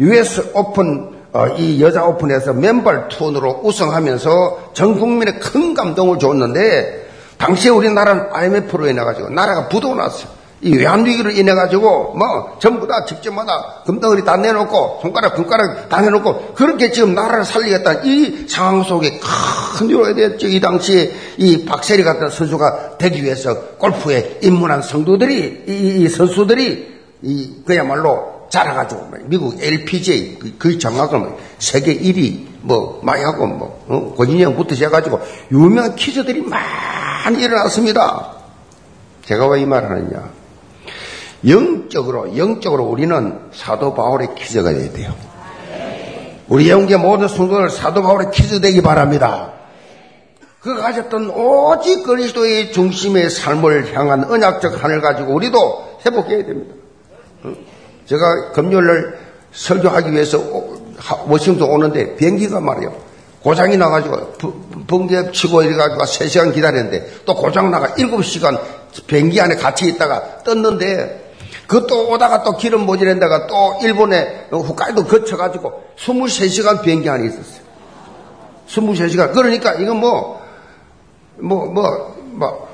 [0.00, 7.70] US 오픈 어, 이 여자 오픈에서 맨발 투혼으로 우승하면서 전 국민의 큰 감동을 줬는데 당시에
[7.70, 10.37] 우리나라는 IMF로 인해 가지고 나라가 부도 났어요.
[10.60, 16.54] 이 외환위기로 인해 가지고 뭐 전부 다 직접마다 금덩어리 다 내놓고 손가락 금가락 다 내놓고
[16.54, 19.20] 그렇게 지금 나라를 살리겠다 이 상황 속에
[19.78, 20.48] 큰 위로가 되었죠.
[20.48, 27.54] 이 당시에 이 박세리 같은 선수가 되기 위해서 골프에 입문한 성도들이 이, 이 선수들이 이
[27.64, 34.14] 그야말로 자라가지고 미국 LPGA 그, 그 정확을 뭐 세계 1위 뭐 마이하고 뭐 어?
[34.16, 35.20] 고진영부터 시작해가지고
[35.52, 38.32] 유명한 퀴즈들이 많이 일어났습니다.
[39.24, 40.37] 제가 왜 이 말을 하느냐?
[41.46, 45.14] 영적으로, 영적으로 우리는 사도 바울의 퀴즈가 돼야 돼요.
[46.48, 49.52] 우리 영계 모든 성도들 사도 바울의 퀴즈 되기 바랍니다.
[50.60, 56.74] 그 가졌던 오직 그리스도의 중심의 삶을 향한 언약적 하늘 가지고 우리도 회복해야 됩니다.
[58.06, 59.18] 제가 금요일날
[59.52, 60.42] 설교하기 위해서
[61.26, 63.08] 워싱턴 오는데 비행기가 말이요.
[63.42, 64.32] 고장이 나가지고
[64.88, 68.60] 붕괴 치고 이래가지고 3시간 기다렸는데 또 고장 나가 7시간
[69.06, 71.27] 비행기 안에 같이 있다가 떴는데
[71.68, 77.62] 그 또 오다가 또 기름 모자란다가 또 일본에 홋카이도 거쳐가지고 23시간 비행기 안에 있었어요.
[78.66, 79.32] 23시간.
[79.34, 80.42] 그러니까 이건 뭐,
[81.36, 82.68] 뭐, 뭐, 뭐,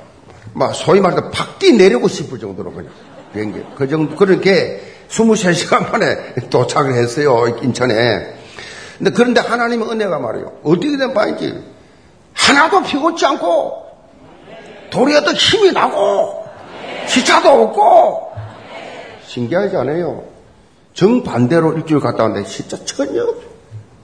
[0.52, 2.92] 뭐 소위 말해서 팍 뛰내리고 싶을 정도로 그냥
[3.32, 3.64] 비행기.
[3.74, 7.48] 그 정도, 그렇게 23시간 만에 도착을 했어요.
[7.62, 7.94] 인천에.
[8.98, 10.52] 근데 그런데 하나님의 은혜가 말이에요.
[10.62, 11.52] 어떻게 된 바인지
[12.32, 13.84] 하나도 피곤치 않고
[14.90, 16.44] 도리어 더 힘이 나고
[17.08, 18.23] 시차도 없고
[19.26, 20.24] 신기하지 않아요?
[20.94, 23.42] 정반대로 일주일 갔다 왔는데 진짜 전혀 없어.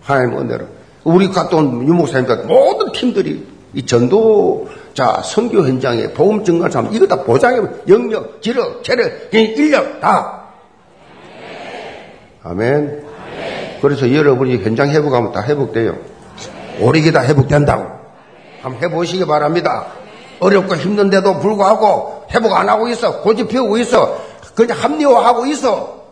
[0.02, 0.64] 하나님의 은혜로.
[1.04, 7.06] 우리 갔다 온 유목사님들 모든 팀들이 이 전도 자 선교 현장에 복음 증거하는 사람 이거
[7.06, 10.44] 다 보장해 영역, 지력, 체력, 인력 다.
[12.42, 13.04] 아멘.
[13.80, 15.96] 그래서 여러분이 현장 회복하면 다 회복돼요.
[16.80, 17.86] 오리게 다 회복된다고.
[18.62, 19.86] 한번 해보시기 바랍니다.
[20.40, 23.20] 어렵고 힘든데도 불구하고 회복 안 하고 있어.
[23.22, 24.18] 고집 피우고 있어.
[24.60, 26.02] 그냥 합리화하고 있어.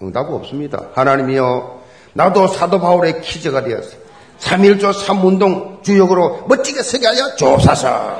[0.00, 0.86] 응답 없습니다.
[0.94, 1.80] 하나님이요.
[2.14, 3.96] 나도 사도 바울의 키즈가 되었어.
[4.40, 8.16] 3일조 3운동 주역으로 멋지게 서게 하여 주옵소서.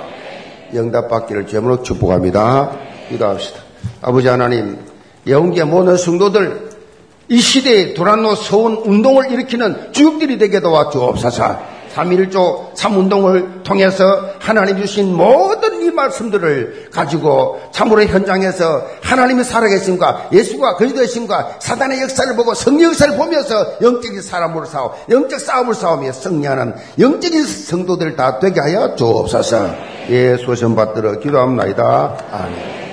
[0.75, 2.73] 영답받기를 제물로 축복합니다.
[3.09, 3.61] 기도합시다.
[4.03, 4.79] 아버지 하나님,
[5.27, 6.69] 영계 모든 성도들
[7.31, 11.76] 이 시대에 도란노 서운 운동을 일으키는 주역들이 되게 도와 주옵소서.
[11.97, 21.57] 3.1조 3운동을 통해서 하나님 주신 모든 이 말씀들을 가지고 참으로 현장에서 하나님이 살아계심과 예수가 거짓되심과
[21.59, 28.17] 사단의 역사를 보고 성령 역사를 보면서 영적인 사람으로 싸워 영적 싸움을 싸우며 승리하는 영적인 성도들
[28.17, 29.71] 다 되게 하여 주옵소서.
[30.11, 32.17] 예, 소선 받들어 기도합니다.
[32.31, 32.87] 아멘.